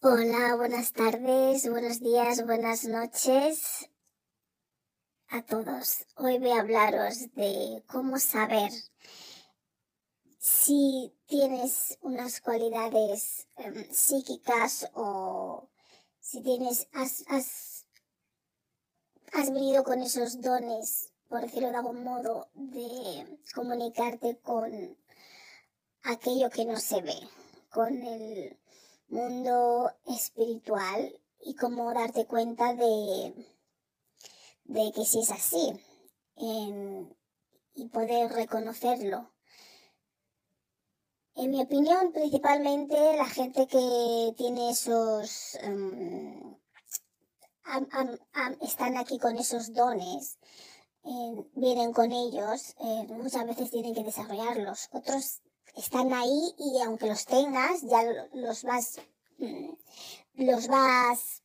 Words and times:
Hola, 0.00 0.54
buenas 0.54 0.92
tardes, 0.92 1.68
buenos 1.68 1.98
días, 1.98 2.46
buenas 2.46 2.84
noches 2.84 3.90
a 5.26 5.42
todos. 5.42 6.06
Hoy 6.14 6.38
voy 6.38 6.52
a 6.52 6.60
hablaros 6.60 7.34
de 7.34 7.82
cómo 7.88 8.20
saber 8.20 8.70
si 10.38 11.12
tienes 11.26 11.98
unas 12.00 12.40
cualidades 12.40 13.48
em, 13.56 13.90
psíquicas 13.90 14.88
o 14.94 15.68
si 16.20 16.42
tienes, 16.42 16.86
has, 16.92 17.24
has, 17.26 17.88
has 19.32 19.52
venido 19.52 19.82
con 19.82 20.00
esos 20.00 20.40
dones, 20.40 21.12
por 21.26 21.40
decirlo 21.40 21.70
de 21.70 21.76
algún 21.76 22.04
modo, 22.04 22.48
de 22.54 23.40
comunicarte 23.52 24.38
con 24.42 24.96
aquello 26.04 26.50
que 26.50 26.64
no 26.66 26.78
se 26.78 27.02
ve, 27.02 27.18
con 27.68 28.00
el 28.00 28.56
mundo 29.08 29.92
espiritual 30.06 31.20
y 31.40 31.54
cómo 31.54 31.92
darte 31.92 32.26
cuenta 32.26 32.74
de, 32.74 33.34
de 34.64 34.92
que 34.92 35.04
si 35.04 35.20
es 35.20 35.30
así 35.30 35.72
y 37.74 37.88
poder 37.88 38.30
reconocerlo. 38.32 39.32
En 41.34 41.50
mi 41.50 41.62
opinión, 41.62 42.12
principalmente 42.12 43.16
la 43.16 43.26
gente 43.26 43.66
que 43.66 44.34
tiene 44.36 44.70
esos... 44.70 45.54
Em, 45.62 46.56
están 48.62 48.96
aquí 48.96 49.18
con 49.18 49.36
esos 49.36 49.74
dones, 49.74 50.38
vienen 51.54 51.92
con 51.92 52.12
ellos, 52.12 52.74
eh, 52.80 53.06
muchas 53.10 53.46
veces 53.46 53.70
tienen 53.70 53.94
que 53.94 54.02
desarrollarlos. 54.02 54.88
Otros 54.92 55.42
están 55.76 56.12
ahí 56.12 56.54
y 56.58 56.80
aunque 56.82 57.06
los 57.06 57.24
tengas, 57.24 57.82
ya 57.82 58.02
los 58.32 58.62
vas, 58.64 59.00
mm, 59.38 59.70
los 60.34 60.68
vas 60.68 61.42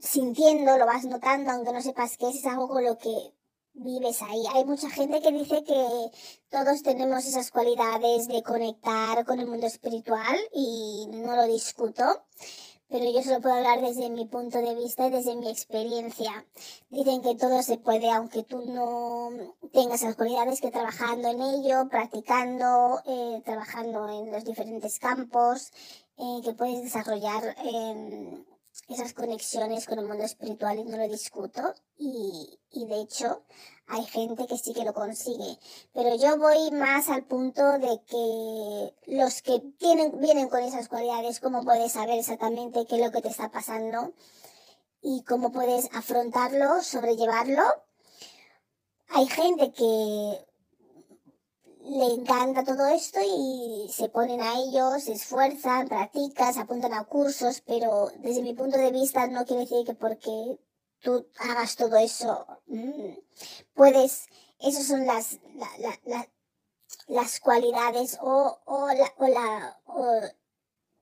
sintiendo, 0.00 0.76
lo 0.78 0.86
vas 0.86 1.04
notando, 1.04 1.50
aunque 1.50 1.72
no 1.72 1.82
sepas 1.82 2.16
qué 2.16 2.28
es, 2.28 2.36
es 2.36 2.46
algo 2.46 2.68
con 2.68 2.84
lo 2.84 2.98
que 2.98 3.32
vives 3.74 4.22
ahí. 4.22 4.42
Hay 4.54 4.64
mucha 4.64 4.90
gente 4.90 5.20
que 5.20 5.32
dice 5.32 5.64
que 5.64 6.10
todos 6.48 6.82
tenemos 6.82 7.24
esas 7.26 7.50
cualidades 7.50 8.28
de 8.28 8.42
conectar 8.42 9.24
con 9.24 9.40
el 9.40 9.46
mundo 9.46 9.66
espiritual 9.66 10.38
y 10.52 11.06
no 11.10 11.36
lo 11.36 11.46
discuto 11.46 12.04
pero 12.88 13.04
yo 13.10 13.22
solo 13.22 13.40
puedo 13.40 13.54
hablar 13.54 13.80
desde 13.80 14.08
mi 14.10 14.26
punto 14.26 14.58
de 14.58 14.74
vista 14.74 15.06
y 15.06 15.10
desde 15.10 15.36
mi 15.36 15.50
experiencia. 15.50 16.46
Dicen 16.90 17.22
que 17.22 17.34
todo 17.34 17.62
se 17.62 17.76
puede, 17.76 18.10
aunque 18.10 18.42
tú 18.44 18.64
no 18.66 19.30
tengas 19.72 20.02
las 20.02 20.16
cualidades, 20.16 20.60
que 20.60 20.70
trabajando 20.70 21.28
en 21.28 21.40
ello, 21.40 21.88
practicando, 21.88 23.00
eh, 23.06 23.42
trabajando 23.44 24.08
en 24.08 24.32
los 24.32 24.44
diferentes 24.44 24.98
campos, 24.98 25.70
eh, 26.16 26.40
que 26.42 26.54
puedes 26.54 26.82
desarrollar 26.82 27.56
eh, 27.64 28.44
esas 28.88 29.12
conexiones 29.12 29.86
con 29.86 29.98
el 29.98 30.06
mundo 30.06 30.24
espiritual 30.24 30.78
y 30.78 30.84
no 30.84 30.96
lo 30.96 31.08
discuto. 31.08 31.74
Y, 31.98 32.58
y 32.70 32.86
de 32.86 33.00
hecho, 33.02 33.42
hay 33.88 34.04
gente 34.04 34.46
que 34.46 34.58
sí 34.58 34.74
que 34.74 34.84
lo 34.84 34.92
consigue. 34.92 35.58
Pero 35.94 36.14
yo 36.16 36.38
voy 36.38 36.70
más 36.72 37.08
al 37.08 37.24
punto 37.24 37.62
de 37.78 38.00
que 38.06 38.94
los 39.06 39.42
que 39.42 39.60
tienen, 39.78 40.20
vienen 40.20 40.48
con 40.48 40.62
esas 40.62 40.88
cualidades, 40.88 41.40
cómo 41.40 41.64
puedes 41.64 41.92
saber 41.92 42.18
exactamente 42.18 42.86
qué 42.86 42.96
es 42.96 43.04
lo 43.04 43.10
que 43.10 43.22
te 43.22 43.28
está 43.28 43.50
pasando 43.50 44.12
y 45.00 45.22
cómo 45.24 45.52
puedes 45.52 45.88
afrontarlo, 45.94 46.82
sobrellevarlo. 46.82 47.62
Hay 49.08 49.26
gente 49.26 49.72
que 49.72 50.46
le 51.88 52.04
encanta 52.12 52.64
todo 52.64 52.86
esto 52.88 53.20
y 53.24 53.88
se 53.90 54.10
ponen 54.10 54.42
a 54.42 54.58
ellos, 54.58 55.04
se 55.04 55.12
esfuerzan, 55.12 55.88
practican, 55.88 56.52
se 56.52 56.60
apuntan 56.60 56.92
a 56.92 57.04
cursos, 57.04 57.62
pero 57.66 58.10
desde 58.18 58.42
mi 58.42 58.52
punto 58.52 58.76
de 58.76 58.92
vista 58.92 59.26
no 59.28 59.46
quiere 59.46 59.62
decir 59.62 59.86
que 59.86 59.94
porque 59.94 60.58
tú 61.00 61.26
hagas 61.38 61.76
todo 61.76 61.96
eso, 61.96 62.46
mm, 62.66 63.14
puedes, 63.74 64.26
esas 64.58 64.86
son 64.86 65.06
las, 65.06 65.38
las 67.06 67.40
cualidades 67.40 68.18
o, 68.20 68.58
o, 68.64 68.88
la, 68.88 69.12
o, 69.16 69.26
la, 69.28 69.80
o, 69.86 70.20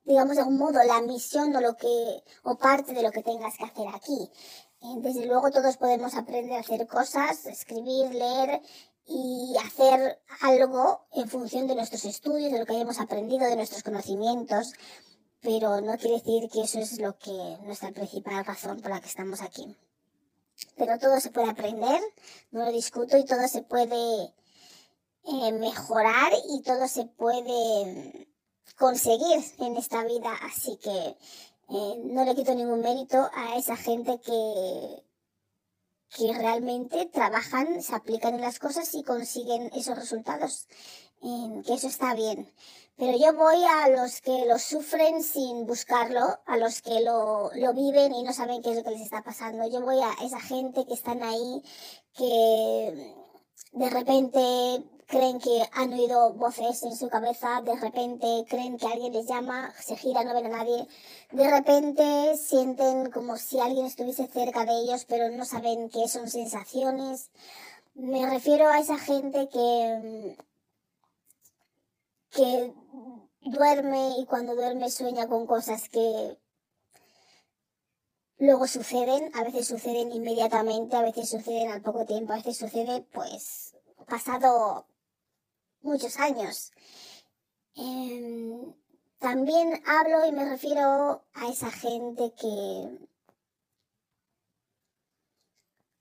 digamos 0.05 0.37
de 0.37 0.43
algún 0.43 0.59
modo, 0.59 0.83
la 0.85 1.01
misión 1.03 1.55
o 1.55 1.61
lo 1.61 1.77
que, 1.77 2.23
o 2.45 2.57
parte 2.57 2.93
de 2.93 3.03
lo 3.03 3.11
que 3.11 3.23
tengas 3.23 3.57
que 3.57 3.65
hacer 3.65 3.87
aquí. 3.93 4.31
Eh, 4.83 4.95
desde 4.99 5.27
luego 5.27 5.51
todos 5.51 5.77
podemos 5.77 6.15
aprender 6.15 6.57
a 6.57 6.61
hacer 6.61 6.87
cosas, 6.87 7.47
escribir, 7.47 8.15
leer 8.15 8.61
y 9.07 9.55
hacer 9.65 10.21
algo 10.41 11.07
en 11.13 11.29
función 11.29 11.67
de 11.67 11.77
nuestros 11.77 12.05
estudios, 12.05 12.53
de 12.53 12.59
lo 12.59 12.67
que 12.67 12.75
hayamos 12.75 13.01
aprendido, 13.01 13.47
de 13.47 13.57
nuestros 13.57 13.83
conocimientos, 13.83 14.75
pero 15.47 15.81
no 15.81 15.97
quiere 15.97 16.19
decir 16.21 16.43
que 16.51 16.63
eso 16.63 16.79
es 16.81 16.99
lo 16.99 17.17
que 17.25 17.37
nuestra 17.63 17.93
principal 17.93 18.45
razón 18.45 18.81
por 18.81 18.91
la 18.91 19.01
que 19.01 19.09
estamos 19.09 19.41
aquí 19.41 19.67
pero 20.77 20.99
todo 20.99 21.21
se 21.21 21.31
puede 21.31 21.51
aprender, 21.51 22.01
no 22.51 22.65
lo 22.65 22.73
discuto, 22.73 23.17
y 23.17 23.25
todo 23.25 23.47
se 23.49 23.63
puede 23.63 24.35
eh, 25.25 25.53
mejorar 25.53 26.33
y 26.51 26.63
todo 26.63 26.87
se 26.89 27.05
puede 27.07 28.29
conseguir 28.79 29.45
en 29.59 29.77
esta 29.77 30.05
vida. 30.05 30.33
Así 30.43 30.77
que 30.77 31.17
eh, 31.69 32.03
no 32.05 32.25
le 32.25 32.35
quito 32.35 32.55
ningún 32.55 32.81
mérito 32.81 33.29
a 33.35 33.57
esa 33.57 33.77
gente 33.77 34.21
que, 34.21 35.03
que 36.17 36.33
realmente 36.33 37.07
trabajan, 37.07 37.83
se 37.83 37.95
aplican 37.95 38.35
en 38.35 38.41
las 38.41 38.59
cosas 38.59 38.95
y 38.95 39.03
consiguen 39.03 39.71
esos 39.75 39.97
resultados. 39.97 40.69
que 41.67 41.75
eso 41.75 41.89
está 41.89 42.15
bien. 42.15 42.53
Pero 42.99 43.19
yo 43.19 43.35
voy 43.35 43.63
a 43.65 43.89
los 43.89 44.23
que 44.23 44.47
lo 44.47 44.59
sufren 44.59 45.23
sin 45.23 45.67
buscarlo, 45.67 46.39
a 46.47 46.57
los 46.57 46.81
que 46.81 47.01
lo, 47.01 47.51
lo 47.55 47.75
viven 47.75 48.15
y 48.15 48.23
no 48.23 48.33
saben 48.33 48.63
qué 48.63 48.71
es 48.71 48.77
lo 48.77 48.85
que 48.85 48.93
les 48.93 49.03
está 49.03 49.23
pasando. 49.23 49.69
Yo 49.69 49.83
voy 49.83 49.99
a 50.01 50.13
esa 50.25 50.41
gente 50.41 50.87
que 50.87 50.95
están 50.95 51.23
ahí, 51.23 51.63
que 52.15 53.15
de 53.73 53.91
repente 53.91 54.83
creen 55.07 55.39
que 55.39 55.63
han 55.73 55.93
oído 55.93 56.33
voces 56.33 56.83
en 56.83 56.97
su 56.97 57.09
cabeza, 57.09 57.61
de 57.63 57.77
repente 57.77 58.45
creen 58.49 58.79
que 58.79 58.87
alguien 58.87 59.13
les 59.13 59.27
llama, 59.27 59.73
se 59.79 59.97
gira, 59.97 60.25
no 60.25 60.35
ven 60.35 60.47
a 60.47 60.57
nadie, 60.57 60.89
de 61.33 61.51
repente 61.51 62.37
sienten 62.37 63.11
como 63.11 63.37
si 63.37 63.61
alguien 63.61 63.87
estuviese 63.87 64.27
cerca 64.27 64.65
de 64.65 64.73
ellos, 64.81 65.05
pero 65.07 65.29
no 65.31 65.45
saben 65.45 65.91
qué 65.91 66.09
son 66.09 66.29
sensaciones. 66.29 67.31
Me 67.95 68.29
refiero 68.29 68.69
a 68.69 68.81
esa 68.81 68.99
gente 68.99 69.49
que 69.49 70.37
que 72.37 72.75
duerme 73.41 74.19
y 74.19 74.27
cuando 74.27 74.55
duerme 74.55 74.91
sueña 74.91 75.27
con 75.27 75.47
cosas 75.47 75.89
que 75.89 76.39
luego 78.39 78.67
suceden, 78.67 79.31
a 79.35 79.43
veces 79.43 79.67
suceden 79.67 80.13
inmediatamente, 80.13 80.97
a 80.97 81.03
veces 81.03 81.31
suceden 81.31 81.71
al 81.71 81.81
poco 81.81 82.05
tiempo, 82.05 82.35
a 82.35 82.37
veces 82.37 82.59
sucede 82.59 83.01
pues 83.13 83.75
pasado 84.07 84.87
muchos 85.81 86.19
años. 86.19 86.73
Em, 87.75 88.75
también 89.19 89.83
hablo 89.87 90.27
y 90.27 90.33
me 90.33 90.45
refiero 90.45 91.25
a 91.33 91.49
esa 91.49 91.71
gente 91.71 92.35
que 92.35 92.99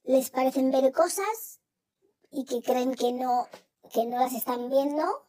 les 0.04 0.30
parecen 0.31 0.70
ver 0.70 0.92
cosas 0.92 1.62
y 2.30 2.44
que 2.44 2.62
creen 2.62 2.94
que 2.94 3.14
no, 3.14 3.48
que 3.94 4.06
no 4.06 4.20
las 4.20 4.34
están 4.34 4.70
viendo 4.70 5.25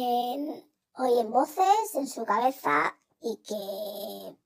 oyen 0.00 1.30
voces 1.30 1.94
en 1.94 2.06
su 2.06 2.24
cabeza 2.24 2.96
y 3.20 3.36
que 3.38 4.36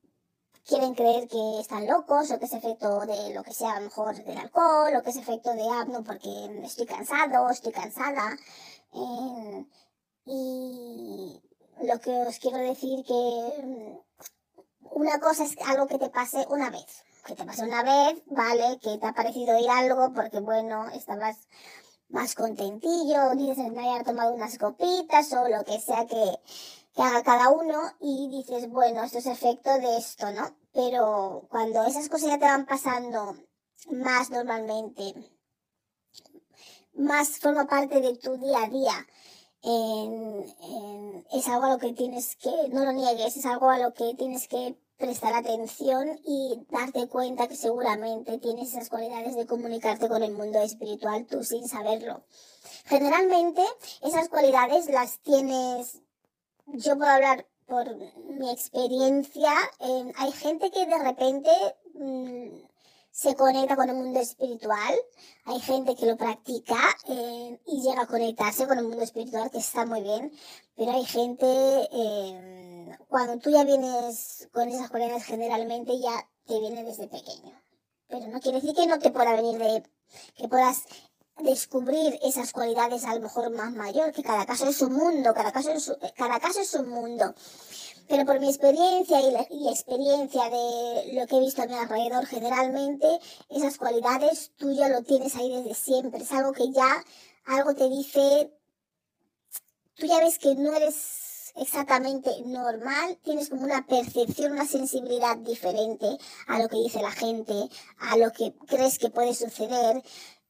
quieren 0.64 0.94
creer 0.94 1.26
que 1.28 1.60
están 1.60 1.86
locos 1.86 2.30
o 2.30 2.38
que 2.38 2.44
es 2.44 2.52
efecto 2.52 3.00
de 3.00 3.34
lo 3.34 3.42
que 3.42 3.52
sea, 3.52 3.72
a 3.72 3.80
lo 3.80 3.86
mejor 3.86 4.14
del 4.14 4.38
alcohol 4.38 4.94
o 4.96 5.02
que 5.02 5.10
es 5.10 5.16
efecto 5.16 5.52
de 5.52 5.68
apno 5.68 6.04
porque 6.04 6.30
estoy 6.64 6.86
cansado, 6.86 7.50
estoy 7.50 7.72
cansada. 7.72 8.36
y 10.26 11.42
lo 11.82 11.98
que 12.00 12.10
os 12.10 12.38
quiero 12.38 12.58
decir 12.58 13.04
que 13.04 13.12
mm, 13.64 13.98
una 14.92 15.18
cosa 15.18 15.44
es 15.44 15.56
algo 15.66 15.86
que 15.86 15.98
te 15.98 16.10
pase 16.10 16.46
una 16.50 16.70
vez. 16.70 17.04
Que 17.26 17.34
te 17.34 17.44
pase 17.44 17.64
una 17.64 17.82
vez, 17.82 18.22
vale, 18.26 18.78
que 18.80 18.98
te 18.98 19.06
ha 19.06 19.12
parecido 19.12 19.58
ir 19.58 19.68
algo 19.68 20.12
porque, 20.12 20.40
bueno, 20.40 20.88
estabas 20.90 21.36
más 22.10 22.34
contentillo, 22.34 23.30
dices 23.36 23.72
me 23.72 23.88
haber 23.88 24.04
tomado 24.04 24.32
unas 24.34 24.58
copitas 24.58 25.32
o 25.32 25.48
lo 25.48 25.64
que 25.64 25.80
sea 25.80 26.06
que, 26.06 26.38
que 26.94 27.02
haga 27.02 27.22
cada 27.22 27.50
uno 27.50 27.80
y 28.00 28.28
dices, 28.28 28.68
bueno, 28.68 29.02
esto 29.02 29.18
es 29.18 29.26
efecto 29.26 29.72
de 29.78 29.96
esto, 29.96 30.30
¿no? 30.32 30.54
Pero 30.72 31.46
cuando 31.50 31.84
esas 31.84 32.08
cosas 32.08 32.30
ya 32.30 32.38
te 32.38 32.44
van 32.44 32.66
pasando 32.66 33.36
más 33.90 34.30
normalmente, 34.30 35.14
más 36.94 37.38
forma 37.38 37.66
parte 37.66 38.00
de 38.00 38.16
tu 38.16 38.36
día 38.36 38.64
a 38.64 38.68
día, 38.68 39.06
es 41.32 41.48
algo 41.48 41.64
a 41.64 41.70
lo 41.70 41.78
que 41.78 41.92
tienes 41.92 42.36
que, 42.36 42.50
no 42.70 42.84
lo 42.84 42.92
niegues, 42.92 43.36
es 43.36 43.46
algo 43.46 43.70
a 43.70 43.78
lo 43.78 43.92
que 43.94 44.14
tienes 44.14 44.48
que 44.48 44.76
prestar 45.00 45.34
atención 45.34 46.20
y 46.24 46.60
darte 46.70 47.08
cuenta 47.08 47.48
que 47.48 47.56
seguramente 47.56 48.38
tienes 48.38 48.68
esas 48.68 48.88
cualidades 48.88 49.34
de 49.34 49.46
comunicarte 49.46 50.08
con 50.08 50.22
el 50.22 50.32
mundo 50.32 50.60
espiritual 50.62 51.26
tú 51.26 51.42
sin 51.42 51.66
saberlo. 51.66 52.22
Generalmente 52.84 53.62
esas 54.02 54.28
cualidades 54.28 54.86
las 54.90 55.18
tienes, 55.20 56.00
yo 56.66 56.96
puedo 56.96 57.10
hablar 57.10 57.46
por 57.66 57.96
mi 57.96 58.50
experiencia, 58.50 59.52
eh, 59.80 60.12
hay 60.16 60.32
gente 60.32 60.70
que 60.70 60.86
de 60.86 60.98
repente 60.98 61.50
mm, 61.94 62.70
se 63.10 63.34
conecta 63.34 63.76
con 63.76 63.88
el 63.88 63.96
mundo 63.96 64.20
espiritual. 64.20 64.94
Hay 65.44 65.60
gente 65.60 65.94
que 65.94 66.06
lo 66.06 66.16
practica 66.16 66.78
eh, 67.08 67.60
y 67.66 67.82
llega 67.82 68.02
a 68.02 68.06
conectarse 68.06 68.66
con 68.66 68.78
el 68.78 68.84
mundo 68.84 69.02
espiritual, 69.02 69.50
que 69.50 69.58
está 69.58 69.84
muy 69.84 70.02
bien. 70.02 70.32
Pero 70.76 70.92
hay 70.92 71.04
gente, 71.04 71.46
eh, 71.46 72.69
cuando 73.08 73.38
tú 73.38 73.50
ya 73.50 73.64
vienes 73.64 74.48
con 74.52 74.68
esas 74.68 74.90
cualidades, 74.90 75.24
generalmente 75.24 75.98
ya 75.98 76.28
te 76.46 76.58
viene 76.60 76.84
desde 76.84 77.08
pequeño. 77.08 77.60
Pero 78.08 78.26
no 78.28 78.40
quiere 78.40 78.60
decir 78.60 78.74
que 78.74 78.86
no 78.86 78.98
te 78.98 79.10
pueda 79.10 79.34
venir 79.34 79.58
de, 79.58 79.82
que 80.36 80.48
puedas 80.48 80.84
descubrir 81.38 82.18
esas 82.22 82.52
cualidades 82.52 83.04
a 83.04 83.14
lo 83.14 83.20
mejor 83.20 83.50
más 83.50 83.72
mayor, 83.72 84.12
que 84.12 84.22
cada 84.22 84.46
caso 84.46 84.68
es 84.68 84.80
un 84.82 84.94
mundo, 84.94 85.32
cada 85.34 85.52
caso 85.52 85.70
es, 85.70 85.92
cada 86.16 86.38
caso 86.40 86.60
es 86.60 86.74
un 86.74 86.88
mundo. 86.88 87.34
Pero 88.08 88.26
por 88.26 88.40
mi 88.40 88.48
experiencia 88.48 89.20
y 89.20 89.30
la, 89.30 89.70
experiencia 89.70 90.50
de 90.50 91.12
lo 91.14 91.26
que 91.26 91.36
he 91.36 91.40
visto 91.40 91.62
a 91.62 91.66
mi 91.66 91.74
alrededor, 91.74 92.26
generalmente 92.26 93.06
esas 93.48 93.78
cualidades 93.78 94.50
tú 94.56 94.72
ya 94.72 94.88
lo 94.88 95.02
tienes 95.02 95.36
ahí 95.36 95.50
desde 95.54 95.74
siempre. 95.74 96.20
Es 96.20 96.32
algo 96.32 96.52
que 96.52 96.72
ya, 96.72 97.04
algo 97.46 97.74
te 97.74 97.88
dice, 97.88 98.52
tú 99.94 100.06
ya 100.06 100.18
ves 100.18 100.38
que 100.38 100.56
no 100.56 100.72
eres 100.72 101.29
exactamente 101.56 102.30
normal, 102.46 103.18
tienes 103.22 103.48
como 103.48 103.62
una 103.62 103.86
percepción, 103.86 104.52
una 104.52 104.66
sensibilidad 104.66 105.36
diferente 105.36 106.18
a 106.46 106.58
lo 106.58 106.68
que 106.68 106.76
dice 106.78 107.02
la 107.02 107.12
gente, 107.12 107.54
a 107.98 108.16
lo 108.16 108.32
que 108.32 108.54
crees 108.66 108.98
que 108.98 109.10
puede 109.10 109.34
suceder. 109.34 110.02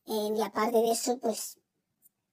y 0.06 0.40
aparte 0.42 0.78
de 0.78 0.90
eso, 0.90 1.18
pues 1.18 1.60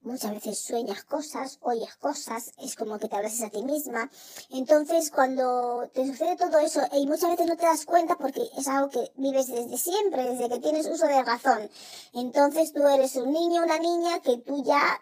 muchas 0.07 0.31
veces 0.33 0.59
sueñas 0.59 1.03
cosas, 1.03 1.59
oyes 1.61 1.95
cosas, 1.97 2.51
es 2.59 2.75
como 2.75 2.97
que 2.97 3.09
te 3.09 3.15
hablas 3.15 3.41
a 3.41 3.49
ti 3.49 3.61
misma. 3.63 4.09
Entonces, 4.49 5.11
cuando 5.11 5.89
te 5.93 6.07
sucede 6.07 6.37
todo 6.37 6.57
eso, 6.59 6.81
y 6.93 7.05
muchas 7.05 7.31
veces 7.31 7.47
no 7.47 7.57
te 7.57 7.65
das 7.65 7.85
cuenta 7.85 8.15
porque 8.15 8.41
es 8.57 8.67
algo 8.67 8.89
que 8.89 9.11
vives 9.15 9.47
desde 9.47 9.77
siempre, 9.77 10.23
desde 10.23 10.49
que 10.49 10.59
tienes 10.59 10.87
uso 10.87 11.07
de 11.07 11.23
razón. 11.23 11.69
Entonces, 12.13 12.73
tú 12.73 12.87
eres 12.87 13.15
un 13.17 13.31
niño, 13.31 13.63
una 13.63 13.79
niña 13.79 14.19
que 14.21 14.37
tú 14.37 14.63
ya 14.63 15.01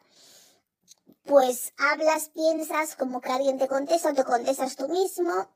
pues 1.26 1.74
hablas, 1.78 2.30
piensas 2.30 2.96
como 2.96 3.20
que 3.20 3.32
alguien 3.32 3.58
te 3.58 3.68
contesta 3.68 4.12
o 4.12 4.14
te 4.14 4.24
contestas 4.24 4.76
tú 4.76 4.88
mismo 4.88 5.50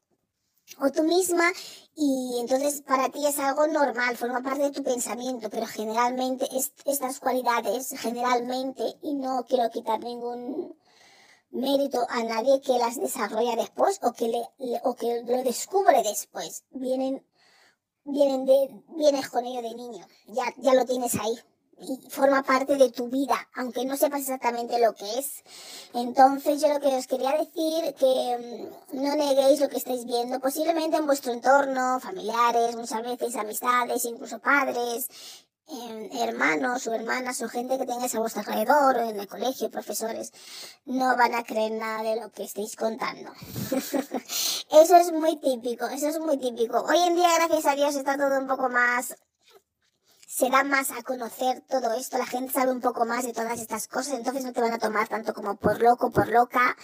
o 0.79 0.91
tú 0.91 1.03
misma 1.03 1.51
y 1.95 2.37
entonces 2.39 2.81
para 2.81 3.09
ti 3.09 3.25
es 3.25 3.39
algo 3.39 3.67
normal, 3.67 4.17
forma 4.17 4.41
parte 4.41 4.63
de 4.63 4.71
tu 4.71 4.83
pensamiento, 4.83 5.49
pero 5.49 5.65
generalmente 5.65 6.47
estas 6.85 7.19
cualidades, 7.19 7.89
generalmente, 7.97 8.83
y 9.01 9.15
no 9.15 9.45
quiero 9.47 9.69
quitar 9.69 9.99
ningún 9.99 10.75
mérito 11.51 12.05
a 12.09 12.23
nadie 12.23 12.61
que 12.61 12.77
las 12.77 12.99
desarrolla 12.99 13.55
después 13.55 13.99
o 14.03 14.13
que, 14.13 14.27
le, 14.27 14.43
o 14.83 14.95
que 14.95 15.23
lo 15.23 15.43
descubre 15.43 16.03
después, 16.03 16.63
vienen, 16.71 17.25
vienen 18.03 18.45
de, 18.45 18.83
vienes 18.95 19.29
con 19.29 19.45
ello 19.45 19.61
de 19.61 19.75
niño, 19.75 20.07
ya, 20.27 20.45
ya 20.57 20.73
lo 20.73 20.85
tienes 20.85 21.15
ahí 21.15 21.39
forma 22.09 22.43
parte 22.43 22.75
de 22.75 22.91
tu 22.91 23.09
vida, 23.09 23.47
aunque 23.55 23.85
no 23.85 23.95
sepas 23.97 24.21
exactamente 24.21 24.79
lo 24.79 24.93
que 24.93 25.19
es. 25.19 25.43
Entonces 25.93 26.61
yo 26.61 26.67
lo 26.69 26.79
que 26.79 26.95
os 26.95 27.07
quería 27.07 27.31
decir 27.31 27.93
que 27.95 28.69
mm, 28.93 29.01
no 29.01 29.15
neguéis 29.15 29.59
lo 29.59 29.69
que 29.69 29.77
estáis 29.77 30.05
viendo, 30.05 30.39
posiblemente 30.39 30.97
en 30.97 31.05
vuestro 31.05 31.33
entorno, 31.33 31.99
familiares, 31.99 32.75
muchas 32.75 33.03
veces 33.03 33.35
amistades, 33.35 34.05
incluso 34.05 34.39
padres, 34.39 35.07
em, 35.67 36.09
hermanos 36.17 36.85
o 36.87 36.93
hermanas 36.93 37.41
o 37.41 37.49
gente 37.49 37.77
que 37.77 37.85
tengáis 37.85 38.15
a 38.15 38.19
vuestro 38.19 38.41
alrededor 38.41 38.97
en 38.97 39.19
el 39.19 39.27
colegio, 39.27 39.71
profesores, 39.71 40.31
no 40.85 41.15
van 41.15 41.35
a 41.35 41.43
creer 41.43 41.73
nada 41.73 42.03
de 42.03 42.19
lo 42.19 42.31
que 42.31 42.43
estéis 42.43 42.75
contando. 42.75 43.31
eso 44.71 44.95
es 44.97 45.11
muy 45.11 45.37
típico, 45.37 45.85
eso 45.87 46.09
es 46.09 46.19
muy 46.19 46.37
típico. 46.37 46.81
Hoy 46.81 46.99
en 47.07 47.15
día, 47.15 47.29
gracias 47.35 47.65
a 47.65 47.75
Dios, 47.75 47.95
está 47.95 48.17
todo 48.17 48.39
un 48.39 48.47
poco 48.47 48.69
más 48.69 49.15
se 50.39 50.49
da 50.49 50.63
más 50.63 50.89
a 50.91 51.03
conocer 51.03 51.65
todo 51.67 51.91
esto, 51.95 52.17
la 52.17 52.25
gente 52.25 52.53
sabe 52.53 52.71
un 52.71 52.79
poco 52.79 53.03
más 53.05 53.25
de 53.25 53.33
todas 53.33 53.59
estas 53.59 53.89
cosas, 53.89 54.13
entonces 54.13 54.45
no 54.45 54.53
te 54.53 54.61
van 54.61 54.71
a 54.71 54.79
tomar 54.79 55.05
tanto 55.09 55.33
como 55.33 55.57
por 55.57 55.81
loco, 55.81 56.11
por 56.11 56.29
loca 56.29 56.77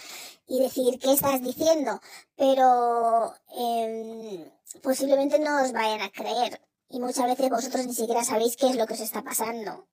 y 0.46 0.60
decir 0.60 0.98
qué 0.98 1.14
estás 1.14 1.40
diciendo, 1.40 1.98
pero 2.36 3.34
eh, 3.58 4.52
posiblemente 4.82 5.38
no 5.38 5.62
os 5.62 5.72
vayan 5.72 6.02
a 6.02 6.10
creer 6.10 6.60
y 6.90 7.00
muchas 7.00 7.24
veces 7.24 7.48
vosotros 7.48 7.86
ni 7.86 7.94
siquiera 7.94 8.22
sabéis 8.24 8.58
qué 8.58 8.68
es 8.68 8.76
lo 8.76 8.86
que 8.86 8.92
os 8.92 9.00
está 9.00 9.22
pasando. 9.22 9.86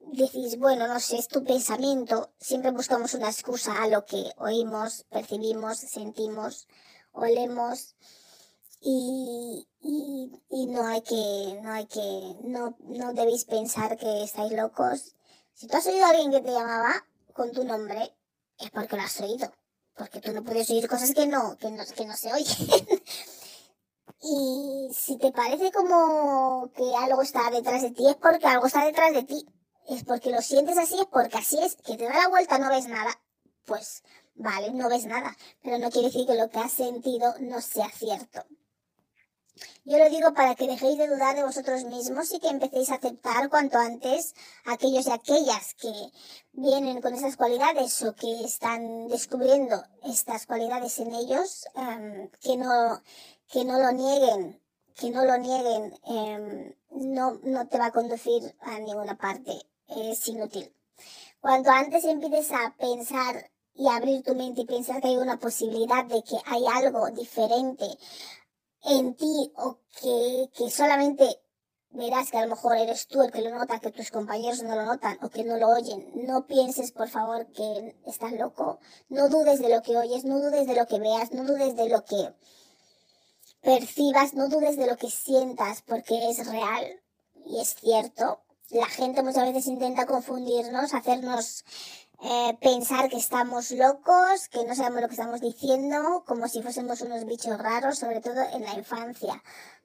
Decís, 0.00 0.58
bueno, 0.58 0.88
no 0.88 0.98
sé, 0.98 1.18
es 1.18 1.28
tu 1.28 1.44
pensamiento, 1.44 2.32
siempre 2.40 2.72
buscamos 2.72 3.14
una 3.14 3.30
excusa 3.30 3.84
a 3.84 3.86
lo 3.86 4.04
que 4.04 4.32
oímos, 4.36 5.06
percibimos, 5.10 5.78
sentimos, 5.78 6.66
olemos 7.12 7.94
y, 8.86 9.66
y, 9.80 10.42
y, 10.50 10.66
no 10.66 10.86
hay 10.86 11.00
que, 11.00 11.58
no 11.62 11.72
hay 11.72 11.86
que, 11.86 12.36
no, 12.42 12.76
no 12.80 13.14
debéis 13.14 13.46
pensar 13.46 13.96
que 13.96 14.24
estáis 14.24 14.52
locos. 14.52 15.16
Si 15.54 15.66
tú 15.66 15.78
has 15.78 15.86
oído 15.86 16.04
a 16.04 16.10
alguien 16.10 16.30
que 16.30 16.42
te 16.42 16.52
llamaba 16.52 17.06
con 17.32 17.50
tu 17.52 17.64
nombre, 17.64 18.14
es 18.58 18.70
porque 18.70 18.96
lo 18.96 19.02
has 19.02 19.18
oído. 19.22 19.50
Porque 19.96 20.20
tú 20.20 20.32
no 20.32 20.44
puedes 20.44 20.68
oír 20.68 20.86
cosas 20.86 21.14
que 21.14 21.26
no, 21.26 21.56
que 21.56 21.70
no, 21.70 21.82
que 21.96 22.04
no 22.04 22.14
se 22.14 22.30
oyen. 22.30 22.68
y 24.20 24.90
si 24.92 25.16
te 25.16 25.32
parece 25.32 25.72
como 25.72 26.70
que 26.76 26.84
algo 26.94 27.22
está 27.22 27.50
detrás 27.50 27.80
de 27.80 27.92
ti, 27.92 28.06
es 28.06 28.16
porque 28.16 28.46
algo 28.46 28.66
está 28.66 28.84
detrás 28.84 29.14
de 29.14 29.22
ti. 29.22 29.46
Es 29.88 30.04
porque 30.04 30.30
lo 30.30 30.42
sientes 30.42 30.76
así, 30.76 30.98
es 30.98 31.06
porque 31.06 31.38
así 31.38 31.58
es, 31.58 31.76
que 31.76 31.96
te 31.96 32.04
da 32.04 32.18
la 32.18 32.28
vuelta, 32.28 32.58
no 32.58 32.68
ves 32.68 32.86
nada. 32.86 33.18
Pues, 33.64 34.02
vale, 34.34 34.72
no 34.72 34.90
ves 34.90 35.06
nada. 35.06 35.34
Pero 35.62 35.78
no 35.78 35.90
quiere 35.90 36.08
decir 36.08 36.26
que 36.26 36.34
lo 36.34 36.50
que 36.50 36.58
has 36.58 36.72
sentido 36.72 37.34
no 37.40 37.62
sea 37.62 37.88
cierto. 37.88 38.44
Yo 39.84 39.98
lo 39.98 40.08
digo 40.10 40.34
para 40.34 40.54
que 40.56 40.66
dejéis 40.66 40.98
de 40.98 41.06
dudar 41.06 41.36
de 41.36 41.44
vosotros 41.44 41.84
mismos 41.84 42.32
y 42.32 42.40
que 42.40 42.48
empecéis 42.48 42.90
a 42.90 42.96
aceptar 42.96 43.48
cuanto 43.48 43.78
antes 43.78 44.34
aquellos 44.64 45.06
y 45.06 45.12
aquellas 45.12 45.74
que 45.74 45.92
vienen 46.52 47.00
con 47.00 47.14
esas 47.14 47.36
cualidades 47.36 48.02
o 48.02 48.14
que 48.14 48.44
están 48.44 49.06
descubriendo 49.08 49.84
estas 50.02 50.46
cualidades 50.46 50.98
en 50.98 51.14
ellos, 51.14 51.68
em, 51.76 52.30
que 52.40 52.56
no, 52.56 53.00
que 53.46 53.64
no 53.64 53.78
lo 53.78 53.92
nieguen, 53.92 54.60
que 54.96 55.10
no 55.10 55.24
lo 55.24 55.38
nieguen, 55.38 55.94
em, 56.04 56.74
no, 56.90 57.38
no 57.44 57.68
te 57.68 57.78
va 57.78 57.86
a 57.86 57.92
conducir 57.92 58.56
a 58.60 58.78
ninguna 58.80 59.16
parte, 59.16 59.52
es 59.86 60.26
inútil. 60.28 60.74
Cuanto 61.40 61.70
antes 61.70 62.04
empieces 62.04 62.50
a 62.52 62.74
pensar 62.76 63.50
y 63.74 63.88
abrir 63.88 64.22
tu 64.22 64.34
mente 64.34 64.62
y 64.62 64.66
pensar 64.66 65.00
que 65.00 65.08
hay 65.08 65.16
una 65.16 65.38
posibilidad 65.38 66.04
de 66.04 66.22
que 66.22 66.36
hay 66.46 66.64
algo 66.66 67.10
diferente 67.10 67.86
en 68.84 69.14
ti 69.14 69.52
o 69.56 69.78
que, 70.00 70.50
que 70.56 70.70
solamente 70.70 71.40
verás 71.94 72.30
que 72.30 72.38
a 72.38 72.42
lo 72.42 72.48
mejor 72.48 72.76
eres 72.76 73.06
tú 73.06 73.22
el 73.22 73.30
que 73.30 73.40
lo 73.40 73.50
nota, 73.50 73.78
que 73.78 73.90
tus 73.90 74.10
compañeros 74.10 74.62
no 74.62 74.74
lo 74.74 74.84
notan 74.84 75.18
o 75.22 75.30
que 75.30 75.44
no 75.44 75.56
lo 75.56 75.68
oyen. 75.68 76.10
No 76.14 76.46
pienses, 76.46 76.92
por 76.92 77.08
favor, 77.08 77.46
que 77.52 77.96
estás 78.06 78.32
loco. 78.32 78.80
No 79.08 79.28
dudes 79.28 79.60
de 79.60 79.68
lo 79.68 79.82
que 79.82 79.96
oyes, 79.96 80.24
no 80.24 80.40
dudes 80.40 80.66
de 80.66 80.74
lo 80.74 80.86
que 80.86 80.98
veas, 80.98 81.32
no 81.32 81.44
dudes 81.44 81.76
de 81.76 81.88
lo 81.88 82.04
que 82.04 82.34
percibas, 83.62 84.34
no 84.34 84.48
dudes 84.48 84.76
de 84.76 84.86
lo 84.86 84.96
que 84.96 85.10
sientas, 85.10 85.82
porque 85.82 86.28
es 86.28 86.46
real 86.46 87.00
y 87.46 87.60
es 87.60 87.74
cierto. 87.76 88.40
La 88.70 88.86
gente 88.86 89.22
muchas 89.22 89.44
veces 89.44 89.66
intenta 89.66 90.06
confundirnos, 90.06 90.94
hacernos 90.94 91.64
eh, 92.22 92.56
pensar 92.60 93.08
que 93.08 93.16
estamos 93.16 93.70
locos, 93.72 94.48
que 94.48 94.64
no 94.64 94.74
sabemos 94.74 95.02
lo 95.02 95.08
que 95.08 95.14
estamos 95.14 95.40
diciendo, 95.40 96.24
como 96.26 96.48
si 96.48 96.62
fuésemos 96.62 97.00
unos 97.02 97.24
bichos 97.26 97.58
raros, 97.58 97.98
sobre 97.98 98.20
todo 98.20 98.42
en 98.52 98.62
la 98.62 98.74
infancia. 98.74 99.42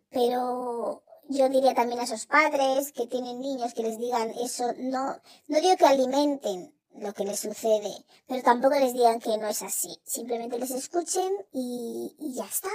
Pero 0.10 1.04
yo 1.28 1.50
diría 1.50 1.74
también 1.74 2.00
a 2.00 2.04
esos 2.04 2.26
padres 2.26 2.92
que 2.92 3.08
tienen 3.08 3.40
niños 3.40 3.74
que 3.74 3.84
les 3.84 4.00
digan 4.00 4.32
eso, 4.42 4.74
no, 4.78 5.20
no 5.48 5.62
digo 5.62 5.78
que 5.78 5.86
alimenten 5.86 6.74
lo 6.96 7.14
que 7.14 7.24
les 7.24 7.40
sucede, 7.40 8.06
pero 8.28 8.42
tampoco 8.42 8.76
les 8.76 8.94
digan 8.94 9.20
que 9.20 9.38
no 9.38 9.48
es 9.48 9.62
así. 9.62 10.00
Simplemente 10.04 10.58
les 10.58 10.72
escuchen 10.72 11.32
y, 11.54 12.16
ya 12.20 12.46
está. 12.46 12.70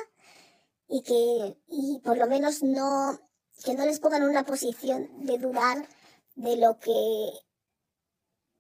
Y 0.89 1.03
que, 1.03 1.57
y 1.69 2.01
por 2.01 2.17
lo 2.17 2.27
menos 2.27 2.63
no, 2.63 3.19
que 3.65 3.75
no 3.75 3.85
les 3.87 4.01
pongan 4.01 4.23
una 4.23 4.45
posición 4.45 5.09
de 5.27 5.39
dudar 5.39 5.89
de 6.37 6.57
lo 6.57 6.79
que 6.79 7.33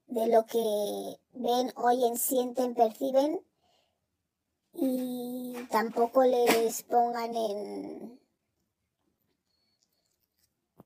de 0.07 0.27
lo 0.29 0.45
que 0.47 1.19
ven, 1.33 1.73
oyen, 1.77 2.17
sienten, 2.17 2.75
perciben 2.75 3.41
y 4.73 5.55
tampoco 5.71 6.25
les 6.25 6.83
pongan 6.83 7.35
en, 7.37 8.21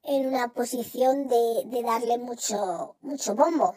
en 0.02 0.26
una 0.26 0.48
posición 0.52 1.28
de, 1.28 1.64
de 1.66 1.82
darle 1.82 2.18
mucho, 2.18 2.96
mucho 3.00 3.34
bombo 3.34 3.74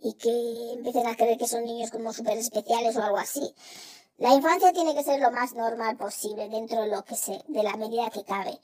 y 0.00 0.14
que 0.14 0.72
empiecen 0.74 1.06
a 1.06 1.16
creer 1.16 1.38
que 1.38 1.48
son 1.48 1.64
niños 1.64 1.90
como 1.90 2.12
súper 2.12 2.38
especiales 2.38 2.96
o 2.96 3.02
algo 3.02 3.18
así. 3.18 3.54
La 4.18 4.32
infancia 4.32 4.72
tiene 4.72 4.94
que 4.94 5.04
ser 5.04 5.20
lo 5.20 5.30
más 5.30 5.54
normal 5.54 5.96
posible 5.96 6.48
dentro 6.48 6.80
de 6.82 6.88
lo 6.88 7.04
que 7.04 7.16
se, 7.16 7.42
de 7.48 7.62
la 7.62 7.76
medida 7.76 8.10
que 8.10 8.24
cabe. 8.24 8.58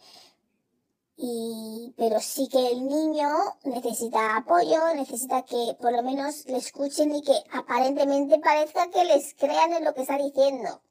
Y, 1.25 1.95
pero 1.97 2.19
sí 2.19 2.49
que 2.49 2.73
el 2.73 2.85
niño 2.85 3.29
necesita 3.63 4.39
apoyo, 4.39 4.93
necesita 4.97 5.43
que 5.43 5.77
por 5.81 5.93
lo 5.93 6.03
menos 6.03 6.45
le 6.47 6.57
escuchen 6.57 7.15
y 7.15 7.23
que 7.23 7.45
aparentemente 7.53 8.41
parezca 8.41 8.91
que 8.91 9.05
les 9.05 9.33
crean 9.35 9.73
en 9.73 9.85
lo 9.85 9.95
que 9.95 10.01
está 10.01 10.19
diciendo. 10.19 10.83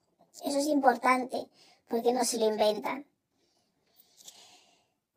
Eso 0.45 0.57
es 0.57 0.67
importante, 0.67 1.49
porque 1.89 2.13
no 2.13 2.23
se 2.23 2.37
lo 2.37 2.45
inventan. 2.45 3.05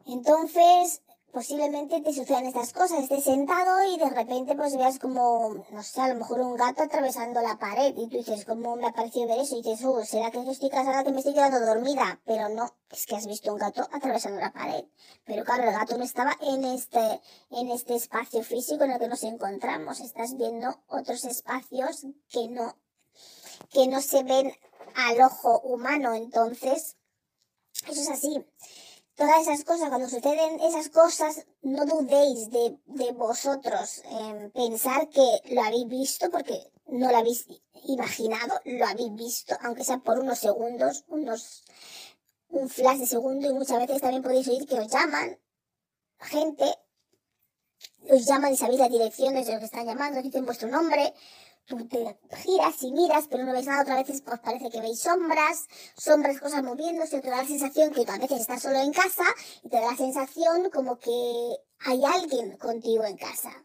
Entonces, 0.04 1.00
posiblemente 1.34 2.00
te 2.00 2.12
sucedan 2.14 2.46
estas 2.46 2.72
cosas, 2.72 3.02
estés 3.02 3.24
sentado 3.24 3.82
y 3.92 3.98
de 3.98 4.08
repente 4.08 4.54
pues 4.54 4.76
veas 4.76 5.00
como, 5.00 5.66
no 5.72 5.82
sé, 5.82 6.00
a 6.00 6.08
lo 6.08 6.14
mejor 6.14 6.40
un 6.40 6.54
gato 6.54 6.84
atravesando 6.84 7.42
la 7.42 7.58
pared 7.58 7.92
y 7.96 8.08
tú 8.08 8.18
dices, 8.18 8.44
¿cómo 8.44 8.76
me 8.76 8.86
ha 8.86 8.92
parecido 8.92 9.26
ver 9.26 9.40
eso? 9.40 9.56
Y 9.56 9.62
dices, 9.62 9.84
uh, 9.84 10.04
¿será 10.04 10.30
que 10.30 10.48
estoy 10.48 10.70
casada 10.70 11.02
que 11.02 11.10
me 11.10 11.18
estoy 11.18 11.34
quedando 11.34 11.58
dormida? 11.58 12.20
Pero 12.24 12.48
no, 12.50 12.72
es 12.88 13.04
que 13.06 13.16
has 13.16 13.26
visto 13.26 13.52
un 13.52 13.58
gato 13.58 13.82
atravesando 13.90 14.40
la 14.40 14.52
pared. 14.52 14.84
Pero 15.24 15.44
claro, 15.44 15.64
el 15.64 15.72
gato 15.72 15.98
no 15.98 16.04
estaba 16.04 16.38
en 16.40 16.64
este, 16.64 17.20
en 17.50 17.70
este 17.72 17.96
espacio 17.96 18.44
físico 18.44 18.84
en 18.84 18.92
el 18.92 19.00
que 19.00 19.08
nos 19.08 19.24
encontramos. 19.24 19.98
Estás 19.98 20.36
viendo 20.36 20.84
otros 20.86 21.24
espacios 21.24 22.06
que 22.28 22.46
no, 22.48 22.76
que 23.70 23.88
no 23.88 24.00
se 24.00 24.22
ven 24.22 24.52
al 24.94 25.20
ojo 25.20 25.58
humano. 25.62 26.14
Entonces, 26.14 26.96
eso 27.88 28.00
es 28.00 28.08
así 28.08 28.46
todas 29.16 29.42
esas 29.42 29.64
cosas, 29.64 29.88
cuando 29.88 30.08
suceden 30.08 30.60
esas 30.60 30.88
cosas, 30.88 31.46
no 31.62 31.84
dudéis 31.86 32.50
de, 32.50 32.78
de 32.86 33.12
vosotros 33.12 34.02
en 34.10 34.50
pensar 34.50 35.08
que 35.08 35.54
lo 35.54 35.62
habéis 35.62 35.88
visto, 35.88 36.30
porque 36.30 36.72
no 36.86 37.10
lo 37.10 37.16
habéis 37.16 37.46
imaginado, 37.86 38.60
lo 38.64 38.86
habéis 38.86 39.14
visto, 39.14 39.56
aunque 39.62 39.84
sea 39.84 39.98
por 39.98 40.18
unos 40.18 40.38
segundos, 40.38 41.04
unos, 41.08 41.64
un 42.48 42.68
flash 42.68 42.98
de 42.98 43.06
segundo, 43.06 43.48
y 43.48 43.52
muchas 43.52 43.78
veces 43.78 44.00
también 44.00 44.22
podéis 44.22 44.48
oír 44.48 44.66
que 44.66 44.78
os 44.78 44.90
llaman 44.90 45.38
gente, 46.18 46.64
os 48.10 48.26
llaman 48.26 48.52
y 48.52 48.56
sabéis 48.56 48.80
las 48.80 48.90
direcciones 48.90 49.46
de 49.46 49.52
los 49.52 49.60
que 49.60 49.66
están 49.66 49.86
llamando, 49.86 50.22
dicen 50.22 50.44
vuestro 50.44 50.68
nombre, 50.68 51.14
tú 51.66 51.88
te 51.88 52.18
giras 52.36 52.82
y 52.82 52.92
miras, 52.92 53.26
pero 53.28 53.44
no 53.44 53.52
ves 53.52 53.66
nada, 53.66 53.82
otras 53.82 54.06
veces 54.06 54.22
pues 54.22 54.40
parece 54.40 54.70
que 54.70 54.80
veis 54.80 55.00
sombras, 55.00 55.66
sombras, 55.96 56.40
cosas 56.40 56.62
moviéndose, 56.62 57.20
te 57.20 57.30
da 57.30 57.38
la 57.38 57.46
sensación 57.46 57.92
que 57.92 58.04
a 58.06 58.18
veces 58.18 58.40
estás 58.40 58.62
solo 58.62 58.78
en 58.78 58.92
casa 58.92 59.24
y 59.62 59.68
te 59.68 59.76
da 59.76 59.90
la 59.92 59.96
sensación 59.96 60.70
como 60.70 60.98
que 60.98 61.56
hay 61.80 62.04
alguien 62.04 62.56
contigo 62.58 63.04
en 63.04 63.16
casa. 63.16 63.64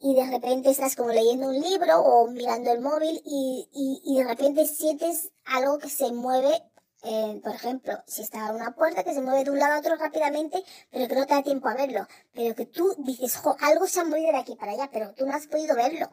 Y 0.00 0.14
de 0.14 0.30
repente 0.30 0.70
estás 0.70 0.94
como 0.94 1.10
leyendo 1.10 1.48
un 1.48 1.60
libro 1.60 2.00
o 2.00 2.28
mirando 2.28 2.70
el 2.70 2.80
móvil 2.80 3.20
y, 3.24 3.68
y 4.04 4.18
de 4.18 4.24
repente 4.24 4.64
sientes 4.66 5.32
algo 5.44 5.78
que 5.78 5.88
se 5.88 6.12
mueve 6.12 6.67
eh, 7.04 7.40
por 7.42 7.54
ejemplo, 7.54 8.02
si 8.06 8.22
está 8.22 8.50
una 8.52 8.74
puerta 8.74 9.04
que 9.04 9.14
se 9.14 9.20
mueve 9.20 9.44
de 9.44 9.50
un 9.50 9.58
lado 9.58 9.74
a 9.74 9.78
otro 9.78 9.96
rápidamente, 9.96 10.64
pero 10.90 11.06
que 11.06 11.14
no 11.14 11.26
te 11.26 11.34
da 11.34 11.42
tiempo 11.42 11.68
a 11.68 11.74
verlo, 11.74 12.06
pero 12.32 12.54
que 12.54 12.66
tú 12.66 12.94
dices, 12.98 13.36
jo, 13.36 13.56
algo 13.60 13.86
se 13.86 14.00
ha 14.00 14.04
movido 14.04 14.32
de 14.32 14.38
aquí 14.38 14.56
para 14.56 14.72
allá, 14.72 14.90
pero 14.92 15.14
tú 15.14 15.24
no 15.26 15.34
has 15.34 15.46
podido 15.46 15.76
verlo. 15.76 16.10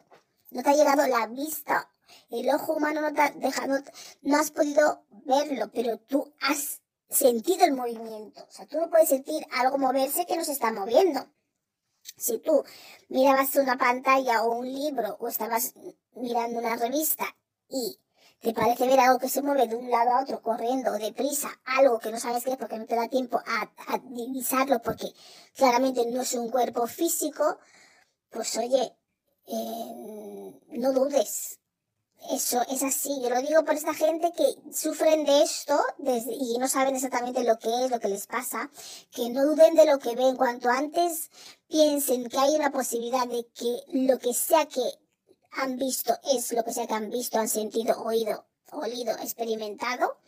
No 0.50 0.62
te 0.62 0.70
ha 0.70 0.74
llegado 0.74 1.06
la 1.08 1.26
vista. 1.26 1.90
El 2.30 2.48
ojo 2.50 2.74
humano 2.74 3.00
no 3.00 3.12
te 3.12 3.20
ha 3.20 3.30
dejado, 3.30 3.78
no 4.22 4.36
has 4.36 4.52
podido 4.52 5.04
verlo, 5.24 5.70
pero 5.74 5.98
tú 5.98 6.32
has 6.40 6.80
sentido 7.10 7.64
el 7.64 7.72
movimiento. 7.72 8.44
O 8.48 8.52
sea, 8.52 8.66
tú 8.66 8.78
no 8.78 8.88
puedes 8.88 9.08
sentir 9.08 9.44
algo 9.52 9.78
moverse 9.78 10.24
que 10.24 10.36
no 10.36 10.44
se 10.44 10.52
está 10.52 10.72
moviendo. 10.72 11.26
Si 12.16 12.38
tú 12.38 12.64
mirabas 13.08 13.56
una 13.56 13.76
pantalla 13.76 14.44
o 14.44 14.52
un 14.52 14.72
libro 14.72 15.16
o 15.18 15.26
estabas 15.26 15.74
mirando 16.14 16.60
una 16.60 16.76
revista 16.76 17.24
y 17.68 17.98
te 18.40 18.52
parece 18.52 18.86
ver 18.86 19.00
algo 19.00 19.18
que 19.18 19.28
se 19.28 19.42
mueve 19.42 19.66
de 19.66 19.76
un 19.76 19.90
lado 19.90 20.10
a 20.12 20.22
otro 20.22 20.42
corriendo 20.42 20.92
deprisa, 20.92 21.48
algo 21.64 21.98
que 21.98 22.10
no 22.10 22.18
sabes 22.20 22.44
qué 22.44 22.52
es 22.52 22.56
porque 22.56 22.78
no 22.78 22.86
te 22.86 22.96
da 22.96 23.08
tiempo 23.08 23.38
a, 23.38 23.94
a 23.94 23.98
divisarlo 23.98 24.80
porque 24.82 25.12
claramente 25.54 26.06
no 26.06 26.22
es 26.22 26.34
un 26.34 26.50
cuerpo 26.50 26.86
físico, 26.86 27.58
pues 28.30 28.56
oye, 28.56 28.94
eh, 29.46 30.60
no 30.68 30.92
dudes. 30.92 31.60
Eso 32.30 32.60
es 32.68 32.82
así. 32.82 33.20
Yo 33.22 33.30
lo 33.30 33.40
digo 33.40 33.64
por 33.64 33.74
esta 33.74 33.94
gente 33.94 34.32
que 34.32 34.56
sufren 34.72 35.24
de 35.24 35.42
esto 35.42 35.78
y 36.28 36.58
no 36.58 36.66
saben 36.66 36.96
exactamente 36.96 37.44
lo 37.44 37.58
que 37.58 37.84
es, 37.84 37.90
lo 37.90 38.00
que 38.00 38.08
les 38.08 38.26
pasa, 38.26 38.70
que 39.12 39.30
no 39.30 39.44
duden 39.44 39.74
de 39.74 39.86
lo 39.86 39.98
que 39.98 40.16
ven. 40.16 40.36
Cuanto 40.36 40.68
antes 40.68 41.30
piensen 41.68 42.28
que 42.28 42.38
hay 42.38 42.56
una 42.56 42.72
posibilidad 42.72 43.28
de 43.28 43.46
que 43.54 43.82
lo 43.92 44.18
que 44.18 44.34
sea 44.34 44.66
que 44.66 44.82
han 45.56 45.76
visto 45.76 46.18
es 46.32 46.52
lo 46.52 46.64
que 46.64 46.72
sea 46.72 46.86
que 46.86 46.94
han 46.94 47.10
visto, 47.10 47.38
han 47.38 47.48
sentido, 47.48 48.02
oído, 48.02 48.46
olido, 48.72 49.12
experimentado, 49.18 50.18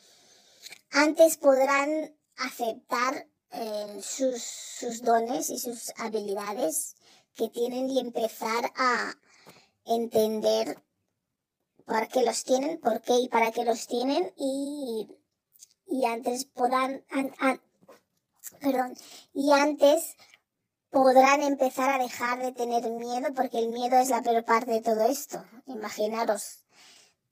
antes 0.91 1.37
podrán 1.37 2.17
aceptar 2.37 3.29
eh, 3.51 4.01
sus, 4.03 4.43
sus 4.43 5.03
dones 5.03 5.51
y 5.51 5.59
sus 5.59 5.93
habilidades 5.97 6.97
que 7.35 7.49
tienen 7.49 7.89
y 7.91 8.01
empezar 8.01 8.73
a 8.77 9.15
entender 9.85 10.83
por 11.87 12.09
qué 12.09 12.23
los 12.23 12.45
tienen, 12.45 12.79
por 12.81 13.01
qué 13.01 13.15
y 13.15 13.29
para 13.29 13.51
qué 13.53 13.65
los 13.65 13.87
tienen 13.87 14.33
y, 14.37 15.09
y 15.87 16.05
antes 16.05 16.45
podrán, 16.45 17.05
perdón, 18.61 18.95
y 19.33 19.53
antes 19.53 20.17
podrán 20.91 21.43
empezar 21.43 21.91
a 21.91 22.03
dejar 22.03 22.41
de 22.41 22.53
tener 22.53 22.89
miedo 22.91 23.29
porque 23.35 23.59
el 23.59 23.69
miedo 23.69 23.99
es 23.99 24.09
la 24.09 24.23
peor 24.23 24.45
parte 24.45 24.73
de 24.73 24.81
todo 24.81 25.03
esto. 25.07 25.45
Imaginaros, 25.67 26.61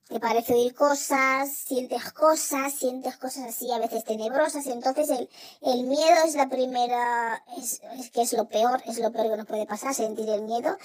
te 0.07 0.19
parece 0.19 0.53
oír 0.53 0.73
cosas, 0.73 1.51
sientes 1.51 2.13
cosas, 2.13 2.73
sientes 2.73 3.17
cosas 3.17 3.47
así 3.49 3.71
a 3.71 3.79
veces 3.79 4.05
tenebrosas, 4.05 4.65
entonces 4.67 5.09
el, 5.09 5.29
el 5.61 5.83
miedo 5.83 6.15
es 6.25 6.35
la 6.35 6.47
primera, 6.47 7.43
es, 7.57 7.81
que 8.11 8.21
es 8.21 8.33
lo 8.33 8.47
peor, 8.47 8.81
es 8.85 8.99
lo 8.99 9.11
peor 9.11 9.29
que 9.31 9.37
nos 9.37 9.45
puede 9.45 9.65
pasar, 9.65 9.93
sentir 9.93 10.29
el 10.29 10.43
miedo, 10.43 10.77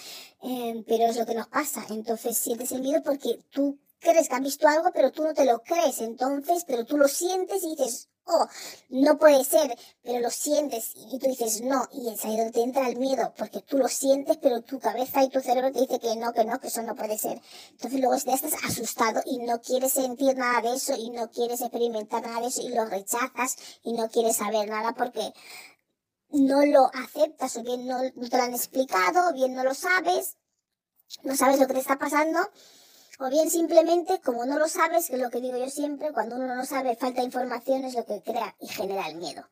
eh, 0.43 0.83
pero 0.89 1.05
es 1.07 1.17
lo 1.17 1.27
que 1.27 1.35
nos 1.35 1.47
pasa. 1.49 1.85
Entonces 1.91 2.37
sientes 2.37 2.73
el 2.73 2.83
miedo 2.83 3.03
porque 3.05 3.39
tú 3.51 3.79
crees 4.03 4.29
que 4.29 4.35
has 4.35 4.43
visto 4.43 4.69
algo, 4.69 4.91
pero 4.93 5.13
tú 5.13 5.23
no 5.23 5.33
te 5.33 5.45
lo 5.45 5.63
crees, 5.63 6.01
entonces, 6.01 6.65
pero 6.67 6.85
tú 6.85 6.99
lo 6.99 7.09
sientes 7.09 7.63
y 7.63 7.77
dices, 7.77 8.09
oh, 8.25 8.47
no 8.91 9.19
puede 9.19 9.45
ser, 9.45 9.77
pero 10.03 10.21
lo 10.21 10.31
sientes 10.31 10.93
y 10.95 11.19
tú 11.19 11.27
dices 11.29 11.63
no, 11.63 11.89
y 11.93 12.09
es 12.09 12.25
ahí 12.25 12.37
te 12.51 12.63
entra 12.63 12.89
el 12.89 12.99
miedo, 12.99 13.33
porque 13.37 13.61
tú 13.63 13.79
lo 13.79 13.89
sientes, 13.89 14.39
pero 14.39 14.63
tu 14.63 14.79
cabeza 14.79 15.23
y 15.23 15.29
tu 15.29 15.41
cerebro 15.41 15.73
te 15.73 15.81
dice 15.81 15.99
que 15.99 16.17
no, 16.17 16.33
que 16.33 16.45
no, 16.45 16.61
que 16.61 16.69
eso 16.69 16.83
no 16.83 16.95
puede 16.95 17.19
ser. 17.19 17.41
Entonces 17.71 18.01
luego 18.01 18.17
ya 18.17 18.35
estás 18.35 18.55
asustado 18.65 19.23
y 19.25 19.39
no 19.39 19.61
quieres 19.61 19.93
sentir 19.93 20.37
nada 20.37 20.61
de 20.61 20.77
eso 20.77 20.95
y 20.97 21.11
no 21.11 21.31
quieres 21.31 21.61
experimentar 21.61 22.23
nada 22.23 22.41
de 22.41 22.49
eso 22.49 22.63
y 22.63 22.69
lo 22.69 22.85
rechazas 22.85 23.57
y 23.83 23.93
no 23.93 24.09
quieres 24.09 24.37
saber 24.37 24.69
nada 24.69 24.93
porque 24.95 25.33
no 26.31 26.65
lo 26.65 26.91
aceptas 26.95 27.57
o 27.57 27.63
bien 27.63 27.87
no 27.87 28.01
te 28.01 28.37
lo 28.37 28.43
han 28.43 28.55
explicado 28.55 29.29
o 29.29 29.33
bien 29.33 29.55
no 29.55 29.65
lo 29.65 29.75
sabes, 29.75 30.39
no 31.23 31.37
sabes 31.37 31.61
lo 31.61 31.67
que 31.67 31.75
te 31.75 31.81
está 31.81 31.99
pasando 31.99 32.41
o 33.25 33.31
bien 33.31 33.51
simplemente, 33.51 34.21
como 34.21 34.45
no 34.45 34.59
lo 34.59 34.69
sabes, 34.69 35.07
que 35.07 35.15
es 35.15 35.23
lo 35.23 35.31
que 35.31 35.41
digo 35.41 35.57
yo 35.57 35.71
siempre, 35.71 36.13
cuando 36.13 36.37
uno 36.37 36.55
no 36.57 36.65
sabe, 36.65 36.97
falta 36.97 37.23
información 37.23 37.85
es 37.85 37.95
lo 37.95 38.05
que 38.05 38.21
crea 38.21 38.57
y 38.59 38.67
genera 38.67 39.07
el 39.09 39.17
miedo. 39.17 39.45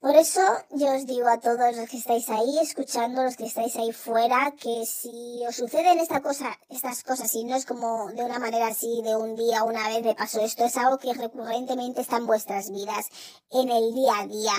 Por 0.00 0.16
eso 0.16 0.40
yo 0.70 0.94
os 0.94 1.06
digo 1.06 1.28
a 1.28 1.40
todos 1.40 1.76
los 1.76 1.88
que 1.88 1.96
estáis 1.96 2.28
ahí 2.28 2.58
escuchando, 2.58 3.22
los 3.22 3.36
que 3.36 3.46
estáis 3.46 3.74
ahí 3.76 3.92
fuera, 3.92 4.52
que 4.58 4.84
si 4.86 5.42
os 5.48 5.56
suceden 5.56 5.98
esta 5.98 6.20
cosa, 6.20 6.58
estas 6.68 7.02
cosas 7.02 7.34
y 7.34 7.44
no 7.44 7.56
es 7.56 7.64
como 7.64 8.10
de 8.12 8.22
una 8.22 8.38
manera 8.38 8.66
así, 8.68 9.00
de 9.02 9.16
un 9.16 9.34
día, 9.34 9.62
una 9.64 9.88
vez 9.88 10.02
me 10.02 10.14
pasó 10.14 10.40
esto, 10.40 10.64
es 10.64 10.76
algo 10.76 10.98
que 10.98 11.14
recurrentemente 11.14 12.02
está 12.02 12.16
en 12.16 12.26
vuestras 12.26 12.70
vidas, 12.70 13.08
en 13.50 13.70
el 13.70 13.94
día 13.94 14.18
a 14.18 14.26
día, 14.26 14.54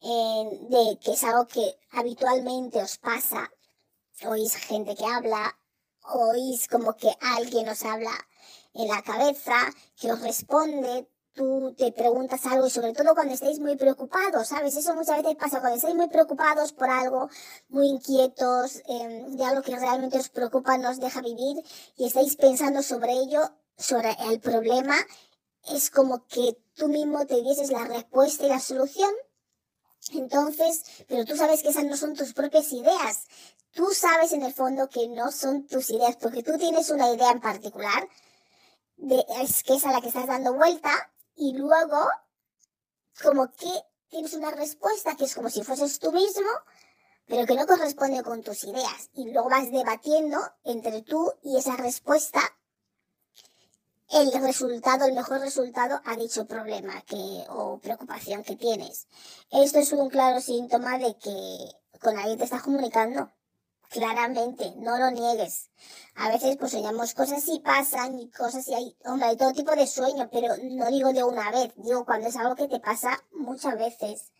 de 0.00 0.98
que 1.00 1.12
es 1.12 1.24
algo 1.24 1.46
que 1.46 1.76
habitualmente 1.92 2.82
os 2.82 2.98
pasa, 2.98 3.50
oís 4.26 4.56
gente 4.56 4.96
que 4.96 5.06
habla, 5.06 5.56
oís 6.08 6.68
como 6.68 6.96
que 6.96 7.10
alguien 7.20 7.68
os 7.68 7.84
habla 7.84 8.12
en 8.74 8.88
la 8.88 9.02
cabeza, 9.02 9.56
que 9.96 10.12
os 10.12 10.20
responde, 10.20 11.08
tú 11.38 11.74
te 11.78 11.92
preguntas 11.92 12.44
algo 12.46 12.66
y 12.66 12.70
sobre 12.70 12.92
todo 12.92 13.14
cuando 13.14 13.34
estáis 13.34 13.60
muy 13.60 13.76
preocupados, 13.76 14.48
¿sabes? 14.48 14.76
Eso 14.76 14.94
muchas 14.94 15.22
veces 15.22 15.36
pasa 15.36 15.60
cuando 15.60 15.76
estáis 15.76 15.94
muy 15.94 16.08
preocupados 16.08 16.72
por 16.72 16.90
algo, 16.90 17.28
muy 17.68 17.86
inquietos, 17.86 18.82
eh, 18.88 19.26
de 19.28 19.44
algo 19.44 19.62
que 19.62 19.76
realmente 19.76 20.18
os 20.18 20.28
preocupa, 20.30 20.76
no 20.78 20.90
os 20.90 20.98
deja 20.98 21.20
vivir 21.20 21.62
y 21.96 22.06
estáis 22.06 22.34
pensando 22.36 22.82
sobre 22.82 23.12
ello, 23.12 23.40
sobre 23.76 24.16
el 24.30 24.40
problema, 24.40 24.96
es 25.72 25.90
como 25.90 26.26
que 26.26 26.58
tú 26.74 26.88
mismo 26.88 27.24
te 27.26 27.40
dieses 27.42 27.70
la 27.70 27.84
respuesta 27.84 28.46
y 28.46 28.48
la 28.48 28.60
solución. 28.60 29.10
Entonces, 30.12 30.82
pero 31.06 31.24
tú 31.24 31.36
sabes 31.36 31.62
que 31.62 31.68
esas 31.68 31.84
no 31.84 31.96
son 31.96 32.14
tus 32.14 32.32
propias 32.32 32.72
ideas, 32.72 33.26
tú 33.78 33.94
sabes 33.94 34.32
en 34.32 34.42
el 34.42 34.52
fondo 34.52 34.88
que 34.88 35.06
no 35.06 35.30
son 35.30 35.64
tus 35.68 35.88
ideas, 35.90 36.16
porque 36.16 36.42
tú 36.42 36.58
tienes 36.58 36.90
una 36.90 37.12
idea 37.12 37.30
en 37.30 37.40
particular 37.40 38.08
de, 38.96 39.24
es 39.40 39.62
que 39.62 39.76
es 39.76 39.84
a 39.84 39.92
la 39.92 40.00
que 40.00 40.08
estás 40.08 40.26
dando 40.26 40.52
vuelta 40.52 40.90
y 41.36 41.56
luego 41.56 42.10
como 43.22 43.52
que 43.52 43.70
tienes 44.08 44.32
una 44.32 44.50
respuesta 44.50 45.14
que 45.14 45.26
es 45.26 45.34
como 45.36 45.48
si 45.48 45.62
fueses 45.62 46.00
tú 46.00 46.10
mismo, 46.10 46.48
pero 47.26 47.46
que 47.46 47.54
no 47.54 47.68
corresponde 47.68 48.24
con 48.24 48.42
tus 48.42 48.64
ideas. 48.64 49.10
Y 49.14 49.30
luego 49.30 49.48
vas 49.48 49.70
debatiendo 49.70 50.40
entre 50.64 51.02
tú 51.02 51.32
y 51.44 51.56
esa 51.56 51.76
respuesta 51.76 52.40
el 54.08 54.32
resultado, 54.42 55.04
el 55.04 55.14
mejor 55.14 55.38
resultado 55.40 56.00
a 56.04 56.16
dicho 56.16 56.48
problema 56.48 57.00
que, 57.02 57.44
o 57.50 57.78
preocupación 57.78 58.42
que 58.42 58.56
tienes. 58.56 59.06
Esto 59.52 59.78
es 59.78 59.92
un 59.92 60.10
claro 60.10 60.40
síntoma 60.40 60.98
de 60.98 61.16
que 61.16 61.98
con 62.00 62.18
alguien 62.18 62.38
te 62.38 62.44
estás 62.44 62.62
comunicando. 62.62 63.30
Claramente, 63.88 64.74
no 64.76 64.98
lo 64.98 65.10
niegues. 65.10 65.70
A 66.14 66.28
veces 66.28 66.56
pues 66.58 66.72
soñamos 66.72 67.14
cosas 67.14 67.46
y 67.48 67.60
pasan 67.60 68.18
y 68.18 68.30
cosas 68.30 68.68
y 68.68 68.74
hay, 68.74 68.96
hombre, 69.06 69.28
hay 69.28 69.36
todo 69.36 69.52
tipo 69.52 69.74
de 69.74 69.86
sueños, 69.86 70.28
pero 70.30 70.54
no 70.62 70.90
digo 70.90 71.12
de 71.12 71.24
una 71.24 71.50
vez, 71.50 71.72
digo 71.76 72.04
cuando 72.04 72.28
es 72.28 72.36
algo 72.36 72.54
que 72.54 72.68
te 72.68 72.80
pasa 72.80 73.18
muchas 73.32 73.78
veces 73.78 74.32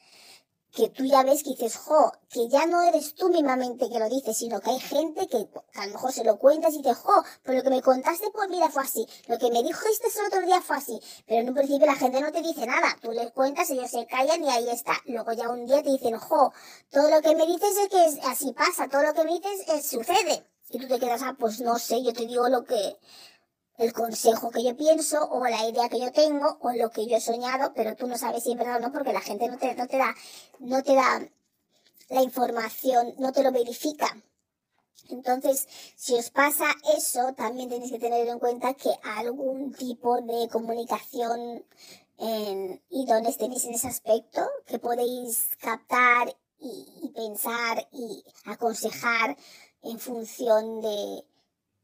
que 0.73 0.89
tú 0.91 1.05
ya 1.05 1.23
ves 1.23 1.43
que 1.43 1.51
dices, 1.51 1.77
jo, 1.77 2.13
que 2.31 2.49
ya 2.49 2.67
no 2.67 2.83
eres 2.83 3.15
tú 3.15 3.29
mismamente 3.31 3.89
que 3.89 3.99
lo 3.99 4.09
dices, 4.09 4.37
sino 4.37 4.61
que 4.61 4.71
hay 4.71 4.81
gente 4.81 5.27
que, 5.27 5.49
a 5.75 5.87
lo 5.87 5.93
mejor 5.93 6.13
se 6.13 6.25
lo 6.25 6.39
cuentas 6.39 6.75
y 6.75 6.79
dices, 6.79 6.99
jo, 6.99 7.23
pero 7.43 7.59
lo 7.59 7.65
que 7.65 7.71
me 7.71 7.83
contaste 7.83 8.31
por 8.31 8.49
vida 8.51 8.69
fue 8.71 8.83
así, 8.83 9.07
lo 9.27 9.39
que 9.39 9.51
me 9.51 9.63
dijo 9.63 9.81
este 9.91 10.09
el 10.19 10.27
otro 10.27 10.41
día 10.43 10.61
fue 10.61 10.77
así, 10.77 11.01
pero 11.27 11.43
en 11.43 11.49
un 11.49 11.55
principio 11.55 11.87
la 11.87 11.95
gente 11.95 12.21
no 12.21 12.33
te 12.33 12.43
dice 12.43 12.67
nada, 12.67 12.97
tú 13.01 13.13
les 13.13 13.31
cuentas, 13.33 13.71
ellos 13.71 13.91
se 13.91 14.07
callan 14.07 14.43
y 14.43 14.49
ahí 14.49 14.69
está. 14.69 14.95
Luego 15.07 15.33
ya 15.33 15.49
un 15.49 15.67
día 15.67 15.83
te 15.83 15.91
dicen, 15.91 16.19
jo, 16.19 16.53
todo 16.91 17.11
lo 17.11 17.21
que 17.21 17.35
me 17.35 17.47
dices 17.47 17.77
es 17.77 17.89
que 17.89 18.29
así 18.29 18.53
pasa, 18.53 18.89
todo 18.89 19.03
lo 19.03 19.15
que 19.15 19.25
me 19.25 19.35
dices 19.35 19.69
es, 19.69 19.87
sucede. 19.87 20.45
Y 20.71 20.79
tú 20.79 20.87
te 20.87 20.99
quedas, 20.99 21.23
ah, 21.23 21.37
pues 21.39 21.61
no 21.61 21.79
sé, 21.79 22.03
yo 22.03 22.13
te 22.13 22.27
digo 22.27 22.49
lo 22.49 22.65
que, 22.65 22.97
el 23.79 23.93
consejo 23.93 24.51
que 24.51 24.65
yo 24.65 24.77
pienso 24.77 25.25
o 25.31 25.45
la 25.45 25.67
idea 25.67 25.89
que 25.89 26.01
yo 26.01 26.13
tengo 26.13 26.59
o 26.61 26.73
lo 26.73 26.91
que 26.91 27.07
yo 27.07 27.17
he 27.17 27.21
soñado, 27.21 27.73
pero 27.75 27.95
tú 27.95 28.07
no 28.09 28.19
sabes 28.19 28.43
si 28.43 28.53
es 28.53 28.59
verdad 28.59 28.77
o 28.77 28.81
no 28.81 28.93
porque 28.93 29.13
la 29.13 29.21
gente 29.21 29.49
no 29.49 29.57
te, 29.57 29.75
da, 29.75 30.15
no 30.59 30.83
te 30.83 30.95
da 30.95 31.29
la 32.09 32.23
información, 32.23 33.15
no 33.19 33.33
te 33.33 33.43
lo 33.43 33.53
verifica. 33.53 34.17
Entonces, 35.11 35.67
si 35.97 36.15
os 36.15 36.31
pasa 36.31 36.67
eso, 36.97 37.33
también 37.35 37.71
tenéis 37.71 37.93
que 37.93 37.99
tener 37.99 38.27
en 38.27 38.39
cuenta 38.41 38.75
que 38.75 38.91
algún 39.03 39.73
tipo 39.73 40.21
de 40.21 40.49
comunicación 40.49 41.65
y 42.91 43.07
dónde 43.07 43.33
tenéis 43.35 43.65
en 43.65 43.75
ese 43.75 43.87
aspecto, 43.87 44.45
que 44.67 44.81
podéis 44.81 45.51
captar 45.61 46.37
y 46.59 47.13
pensar 47.15 47.89
y 47.93 48.25
aconsejar 48.45 49.37
en 49.83 50.01
función 50.01 50.81
de, 50.81 51.25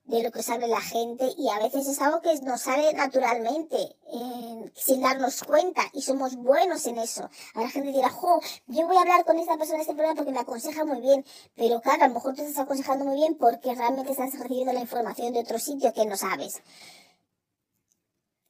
de 0.05 0.23
lo 0.23 0.31
que 0.31 0.43
sabe 0.43 0.69
la 0.69 0.81
gente 0.81 1.27
y 1.39 1.49
a 1.49 1.59
veces 1.59 1.87
es 1.89 2.01
algo 2.01 2.21
que 2.21 2.35
nos 2.43 2.63
sale 2.63 2.93
naturalmente, 2.93 3.77
eh, 4.13 4.73
sin 4.75 5.01
darnos 5.01 5.43
cuenta 5.43 5.83
y 5.93 6.03
somos 6.03 6.37
buenos 6.37 6.87
en 6.87 6.99
eso. 6.99 7.29
A 7.55 7.63
la 7.63 7.71
gente 7.71 7.91
dirá, 7.91 8.11
jo, 8.11 8.41
yo 8.67 8.87
voy 8.87 8.97
a 8.97 9.01
hablar 9.01 9.25
con 9.25 9.39
esta 9.39 9.57
persona 9.57 9.79
de 9.79 9.83
este 9.83 9.95
problema 9.95 10.15
porque 10.15 10.33
me 10.33 10.41
aconseja 10.41 10.85
muy 10.85 11.01
bien, 11.01 11.25
pero 11.55 11.81
claro, 11.81 12.05
a 12.05 12.09
lo 12.09 12.15
mejor 12.15 12.35
tú 12.35 12.43
estás 12.43 12.65
aconsejando 12.65 13.07
muy 13.07 13.17
bien 13.17 13.37
porque 13.37 13.75
realmente 13.75 14.13
estás 14.13 14.39
recibiendo 14.39 14.73
la 14.73 14.81
información 14.81 15.33
de 15.33 15.41
otro 15.41 15.59
sitio 15.59 15.93
que 15.95 16.05
no 16.05 16.17
sabes. 16.17 16.63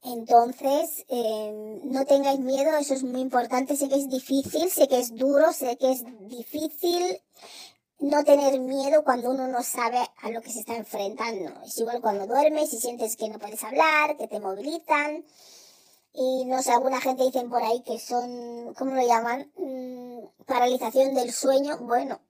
Entonces, 0.02 1.06
eh, 1.08 1.80
no 1.84 2.04
tengáis 2.04 2.38
miedo, 2.38 2.76
eso 2.76 2.92
es 2.92 3.02
muy 3.02 3.22
importante. 3.22 3.74
Sé 3.74 3.88
que 3.88 3.94
es 3.94 4.08
difícil, 4.10 4.70
sé 4.70 4.86
que 4.86 4.98
es 4.98 5.14
duro, 5.14 5.50
sé 5.54 5.78
que 5.78 5.92
es 5.92 6.04
difícil 6.28 7.22
no 8.04 8.22
tener 8.22 8.58
miedo 8.60 9.02
cuando 9.02 9.30
uno 9.30 9.48
no 9.48 9.62
sabe 9.62 9.98
a 10.22 10.30
lo 10.30 10.42
que 10.42 10.52
se 10.52 10.60
está 10.60 10.76
enfrentando. 10.76 11.62
Es 11.64 11.78
igual 11.78 12.00
cuando 12.00 12.26
duermes 12.26 12.72
y 12.72 12.78
sientes 12.78 13.16
que 13.16 13.28
no 13.28 13.38
puedes 13.38 13.62
hablar, 13.64 14.16
que 14.16 14.28
te 14.28 14.40
movilizan. 14.40 15.24
Y 16.12 16.44
no 16.44 16.62
sé, 16.62 16.72
alguna 16.72 17.00
gente 17.00 17.24
dicen 17.24 17.48
por 17.48 17.62
ahí 17.62 17.82
que 17.82 17.98
son, 17.98 18.74
¿cómo 18.74 18.94
lo 18.94 19.06
llaman? 19.06 19.50
Mm, 19.56 20.44
paralización 20.44 21.14
del 21.14 21.32
sueño. 21.32 21.78
Bueno, 21.78 22.20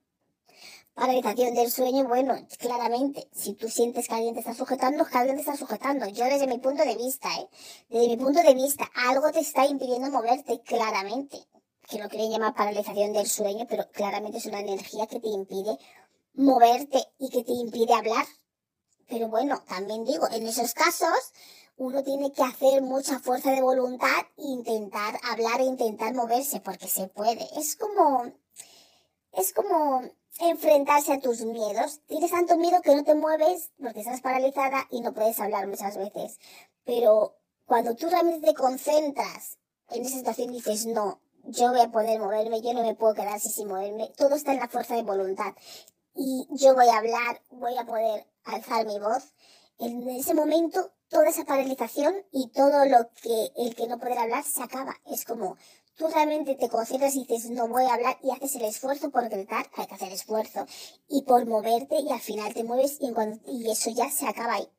paralización 0.93 1.53
del 1.53 1.69
sueño, 1.69 2.07
bueno, 2.07 2.35
claramente, 2.57 3.27
si 3.33 3.53
tú 3.53 3.69
sientes 3.69 4.07
que 4.07 4.15
alguien 4.15 4.33
te 4.33 4.39
está 4.39 4.53
sujetando, 4.53 5.05
que 5.05 5.17
alguien 5.17 5.35
te 5.35 5.41
está 5.41 5.57
sujetando. 5.57 6.07
Yo 6.07 6.25
desde 6.25 6.47
mi 6.47 6.57
punto 6.57 6.85
de 6.85 6.95
vista, 6.95 7.29
¿eh? 7.37 7.49
Desde 7.89 8.07
mi 8.07 8.17
punto 8.17 8.41
de 8.41 8.53
vista, 8.53 8.89
algo 8.95 9.31
te 9.31 9.39
está 9.39 9.65
impidiendo 9.65 10.09
moverte, 10.09 10.61
claramente 10.61 11.45
que 11.87 11.99
lo 11.99 12.09
quieren 12.09 12.31
llamar 12.31 12.55
paralización 12.55 13.13
del 13.13 13.27
sueño, 13.27 13.65
pero 13.69 13.89
claramente 13.91 14.37
es 14.37 14.45
una 14.45 14.59
energía 14.59 15.07
que 15.07 15.19
te 15.19 15.27
impide 15.27 15.77
moverte 16.33 17.03
y 17.17 17.29
que 17.29 17.43
te 17.43 17.53
impide 17.53 17.93
hablar. 17.93 18.25
Pero 19.07 19.27
bueno, 19.29 19.63
también 19.67 20.03
digo, 20.03 20.27
en 20.31 20.47
esos 20.47 20.73
casos 20.73 21.33
uno 21.77 22.03
tiene 22.03 22.31
que 22.31 22.43
hacer 22.43 22.81
mucha 22.81 23.19
fuerza 23.19 23.51
de 23.51 23.61
voluntad 23.61 24.25
e 24.37 24.43
intentar 24.43 25.19
hablar 25.29 25.61
e 25.61 25.65
intentar 25.65 26.13
moverse, 26.13 26.59
porque 26.61 26.87
se 26.87 27.07
puede. 27.07 27.47
Es 27.57 27.75
como, 27.75 28.31
es 29.33 29.53
como 29.53 30.01
enfrentarse 30.39 31.13
a 31.13 31.19
tus 31.19 31.41
miedos. 31.41 32.01
Tienes 32.07 32.31
tanto 32.31 32.57
miedo 32.57 32.81
que 32.81 32.95
no 32.95 33.03
te 33.03 33.13
mueves 33.13 33.71
porque 33.79 33.99
estás 33.99 34.21
paralizada 34.21 34.87
y 34.89 35.01
no 35.01 35.13
puedes 35.13 35.39
hablar 35.39 35.67
muchas 35.67 35.97
veces. 35.97 36.39
Pero 36.83 37.37
cuando 37.65 37.95
tú 37.95 38.09
realmente 38.09 38.47
te 38.47 38.53
concentras 38.53 39.57
en 39.89 40.03
esa 40.03 40.17
situación 40.17 40.51
dices, 40.51 40.85
no, 40.85 41.21
yo 41.47 41.69
voy 41.69 41.81
a 41.81 41.91
poder 41.91 42.19
moverme, 42.19 42.61
yo 42.61 42.73
no 42.73 42.83
me 42.83 42.95
puedo 42.95 43.13
quedar 43.13 43.35
así 43.35 43.49
sin 43.49 43.67
moverme, 43.67 44.11
todo 44.17 44.35
está 44.35 44.53
en 44.53 44.59
la 44.59 44.67
fuerza 44.67 44.95
de 44.95 45.03
voluntad. 45.03 45.53
Y 46.15 46.47
yo 46.51 46.73
voy 46.73 46.87
a 46.87 46.97
hablar, 46.97 47.41
voy 47.49 47.77
a 47.77 47.85
poder 47.85 48.25
alzar 48.45 48.85
mi 48.85 48.99
voz. 48.99 49.33
En 49.79 50.07
ese 50.09 50.33
momento, 50.33 50.91
toda 51.09 51.27
esa 51.27 51.43
paralización 51.43 52.15
y 52.31 52.49
todo 52.49 52.85
lo 52.85 53.09
que 53.21 53.51
el 53.57 53.75
que 53.75 53.87
no 53.87 53.99
poder 53.99 54.19
hablar 54.19 54.43
se 54.43 54.63
acaba. 54.63 54.95
Es 55.05 55.25
como, 55.25 55.57
tú 55.95 56.07
realmente 56.07 56.55
te 56.55 56.69
concentras 56.69 57.15
y 57.15 57.25
dices, 57.25 57.51
no 57.51 57.67
voy 57.67 57.83
a 57.85 57.93
hablar 57.93 58.17
y 58.23 58.31
haces 58.31 58.55
el 58.55 58.63
esfuerzo 58.63 59.09
por 59.11 59.27
gritar, 59.29 59.69
hay 59.75 59.87
que 59.87 59.95
hacer 59.95 60.11
esfuerzo. 60.11 60.65
Y 61.09 61.23
por 61.23 61.45
moverte 61.45 61.99
y 61.99 62.11
al 62.11 62.21
final 62.21 62.53
te 62.53 62.63
mueves 62.63 62.97
y, 63.01 63.13
y 63.51 63.69
eso 63.69 63.89
ya 63.91 64.09
se 64.09 64.27
acaba 64.27 64.53
ahí. 64.53 64.69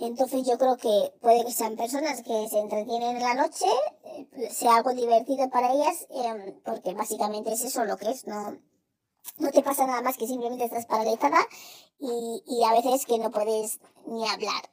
Entonces 0.00 0.46
yo 0.46 0.56
creo 0.56 0.78
que 0.78 1.12
puede 1.20 1.44
que 1.44 1.52
sean 1.52 1.76
personas 1.76 2.22
que 2.22 2.48
se 2.48 2.58
entretienen 2.58 3.16
en 3.16 3.22
la 3.22 3.34
noche, 3.34 3.66
eh, 4.04 4.48
sea 4.50 4.76
algo 4.76 4.94
divertido 4.94 5.50
para 5.50 5.72
ellas, 5.72 6.06
em, 6.10 6.58
porque 6.64 6.94
básicamente 6.94 7.52
es 7.52 7.62
eso 7.64 7.84
lo 7.84 7.98
que 7.98 8.10
es, 8.10 8.26
no, 8.26 8.58
no 9.38 9.50
te 9.50 9.62
pasa 9.62 9.86
nada 9.86 10.00
más 10.00 10.16
que 10.16 10.26
simplemente 10.26 10.64
estás 10.64 10.86
paralizada 10.86 11.38
y, 11.98 12.42
y 12.46 12.64
a 12.64 12.72
veces 12.72 13.04
que 13.04 13.18
no 13.18 13.30
puedes 13.30 13.78
ni 14.06 14.26
hablar. 14.26 14.70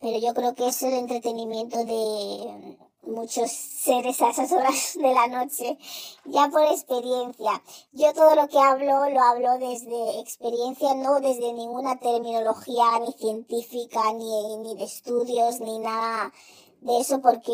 Pero 0.00 0.18
yo 0.20 0.32
creo 0.32 0.54
que 0.54 0.68
es 0.68 0.80
el 0.82 0.94
entretenimiento 0.94 1.84
de, 1.84 2.78
muchos 3.08 3.50
seres 3.50 4.20
a 4.22 4.30
esas 4.30 4.52
horas 4.52 4.92
de 5.00 5.12
la 5.12 5.26
noche, 5.26 5.78
ya 6.24 6.48
por 6.48 6.62
experiencia. 6.62 7.62
Yo 7.92 8.12
todo 8.12 8.34
lo 8.34 8.48
que 8.48 8.58
hablo 8.58 9.08
lo 9.10 9.20
hablo 9.20 9.58
desde 9.58 10.20
experiencia, 10.20 10.94
no 10.94 11.20
desde 11.20 11.52
ninguna 11.52 11.98
terminología 11.98 12.98
ni 13.00 13.12
científica, 13.12 14.12
ni, 14.12 14.56
ni 14.58 14.76
de 14.76 14.84
estudios, 14.84 15.60
ni 15.60 15.78
nada 15.78 16.32
de 16.80 17.00
eso, 17.00 17.20
porque 17.20 17.52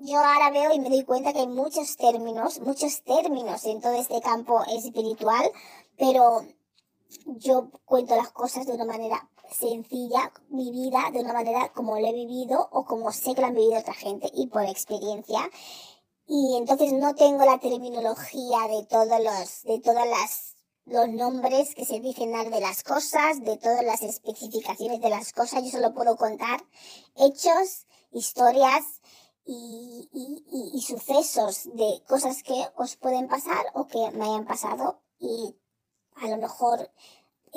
yo 0.00 0.18
ahora 0.18 0.50
veo 0.50 0.72
y 0.72 0.80
me 0.80 0.90
doy 0.90 1.04
cuenta 1.04 1.32
que 1.32 1.40
hay 1.40 1.48
muchos 1.48 1.96
términos, 1.96 2.60
muchos 2.60 3.02
términos 3.02 3.64
en 3.64 3.80
todo 3.80 3.92
este 3.92 4.20
campo 4.20 4.62
espiritual, 4.76 5.50
pero 5.96 6.42
yo 7.26 7.70
cuento 7.84 8.14
las 8.16 8.30
cosas 8.30 8.66
de 8.66 8.74
una 8.74 8.84
manera 8.84 9.28
sencilla 9.50 10.32
mi 10.48 10.70
vida 10.70 11.10
de 11.12 11.20
una 11.20 11.32
manera 11.32 11.72
como 11.72 11.98
lo 11.98 12.06
he 12.06 12.12
vivido 12.12 12.68
o 12.72 12.84
como 12.84 13.12
sé 13.12 13.34
que 13.34 13.40
lo 13.40 13.48
han 13.48 13.54
vivido 13.54 13.78
otra 13.78 13.94
gente 13.94 14.30
y 14.34 14.46
por 14.48 14.64
experiencia. 14.64 15.40
Y 16.26 16.56
entonces 16.58 16.92
no 16.92 17.14
tengo 17.14 17.44
la 17.44 17.58
terminología 17.58 18.68
de 18.68 18.84
todos 18.86 19.20
los, 19.22 19.62
de 19.64 19.80
todas 19.80 20.06
las, 20.06 20.56
los 20.84 21.08
nombres 21.08 21.74
que 21.74 21.84
se 21.84 22.00
dicen 22.00 22.32
de 22.32 22.60
las 22.60 22.82
cosas, 22.82 23.42
de 23.42 23.56
todas 23.56 23.82
las 23.82 24.02
especificaciones 24.02 25.00
de 25.00 25.08
las 25.08 25.32
cosas. 25.32 25.64
Yo 25.64 25.70
solo 25.70 25.94
puedo 25.94 26.16
contar 26.16 26.62
hechos, 27.16 27.86
historias 28.12 28.84
y, 29.44 30.08
y, 30.12 30.70
y 30.76 30.82
sucesos 30.82 31.64
de 31.74 32.02
cosas 32.06 32.42
que 32.42 32.66
os 32.76 32.96
pueden 32.96 33.28
pasar 33.28 33.64
o 33.74 33.86
que 33.86 34.10
me 34.12 34.24
hayan 34.24 34.46
pasado 34.46 35.00
y 35.18 35.56
a 36.16 36.28
lo 36.28 36.36
mejor 36.36 36.90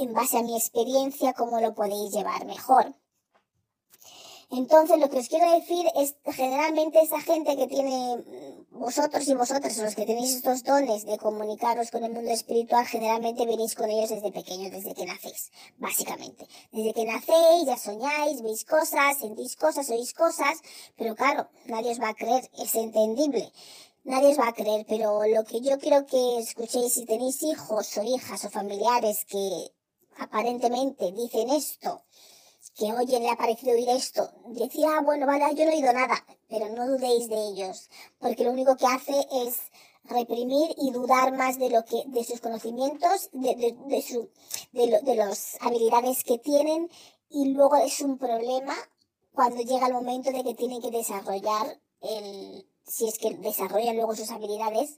en 0.02 0.14
base 0.14 0.38
a 0.38 0.44
mi 0.44 0.58
experiencia, 0.58 1.34
cómo 1.34 1.60
lo 1.60 1.74
podéis 1.74 2.12
llevar 2.12 2.46
mejor. 2.46 2.96
Entonces, 4.54 5.00
lo 5.00 5.10
que 5.10 5.20
os 5.20 5.30
quiero 5.30 5.50
decir 5.50 5.86
es, 5.96 6.16
generalmente 6.26 7.00
esa 7.00 7.22
gente 7.22 7.56
que 7.56 7.68
tiene 7.68 8.18
mm, 8.18 8.80
vosotros 8.80 9.26
y 9.30 9.34
vosotras, 9.34 9.78
los 9.78 9.96
que 9.96 10.06
tenéis 10.06 10.36
estos 10.36 10.64
dones 10.66 11.06
de 11.06 11.18
comunicaros 11.18 11.90
con 11.90 12.04
el 12.04 12.12
mundo 12.12 12.32
espiritual, 12.32 12.86
generalmente 12.86 13.46
venís 13.46 13.76
con 13.76 13.90
ellos 13.90 14.10
desde 14.10 14.30
pequeños, 14.30 14.72
desde 14.74 14.94
que 14.94 15.06
nacéis, 15.06 15.52
básicamente. 15.78 16.46
Desde 16.74 16.94
que 16.94 17.06
nacéis, 17.06 17.66
ya 17.66 17.78
soñáis, 17.78 18.42
veis 18.42 18.66
cosas, 18.66 19.20
sentís 19.20 19.56
cosas, 19.56 19.90
oís 19.90 20.14
cosas, 20.14 20.60
pero 20.98 21.16
claro, 21.16 21.48
nadie 21.68 21.92
os 21.92 22.02
va 22.02 22.10
a 22.10 22.14
creer, 22.14 22.52
es 22.60 22.76
entendible. 22.76 23.54
Nadie 24.04 24.32
os 24.32 24.40
va 24.40 24.50
a 24.50 24.54
creer, 24.54 24.86
pero 24.86 25.26
lo 25.28 25.46
que 25.46 25.62
yo 25.62 25.78
quiero 25.80 26.06
que 26.06 26.40
escuchéis 26.40 26.94
si 26.96 27.06
tenéis 27.06 27.42
hijos 27.44 27.98
o 27.98 28.04
hijas 28.04 28.44
o 28.44 28.50
familiares 28.50 29.24
que 29.24 29.72
aparentemente 30.18 31.12
dicen 31.12 31.50
esto, 31.50 32.04
que 32.76 32.94
oye, 32.94 33.20
le 33.20 33.30
ha 33.30 33.36
parecido 33.36 33.74
oír 33.74 33.90
esto, 33.90 34.32
decía, 34.48 34.98
ah, 34.98 35.02
bueno, 35.02 35.26
vale, 35.26 35.54
yo 35.56 35.66
no 35.66 35.72
he 35.72 35.76
oído 35.76 35.94
nada, 35.94 36.26
pero 36.48 36.70
no 36.70 36.88
dudéis 36.88 37.28
de 37.28 37.48
ellos, 37.50 37.90
porque 38.20 38.44
lo 38.44 38.52
único 38.52 38.76
que 38.78 38.86
hace 38.86 39.28
es 39.46 39.60
reprimir 40.04 40.74
y 40.78 40.92
dudar 40.92 41.34
más 41.34 41.60
de 41.60 41.70
lo 41.70 41.84
que, 41.86 42.04
de 42.08 42.24
sus 42.24 42.40
conocimientos, 42.40 43.30
de, 43.34 43.56
de, 43.56 43.78
de 43.88 44.02
su, 44.02 44.30
de, 44.72 45.02
de 45.02 45.16
las 45.16 45.58
habilidades 45.62 46.24
que 46.24 46.38
tienen, 46.38 46.90
y 47.30 47.50
luego 47.50 47.76
es 47.78 48.02
un 48.02 48.18
problema 48.18 48.76
cuando 49.34 49.62
llega 49.62 49.88
el 49.88 49.94
momento 49.94 50.32
de 50.32 50.44
que 50.44 50.54
tienen 50.54 50.82
que 50.82 50.92
desarrollar 50.92 51.80
el, 52.02 52.68
si 52.86 53.08
es 53.08 53.18
que 53.18 53.34
desarrollan 53.36 53.96
luego 53.96 54.16
sus 54.16 54.32
habilidades, 54.32 54.98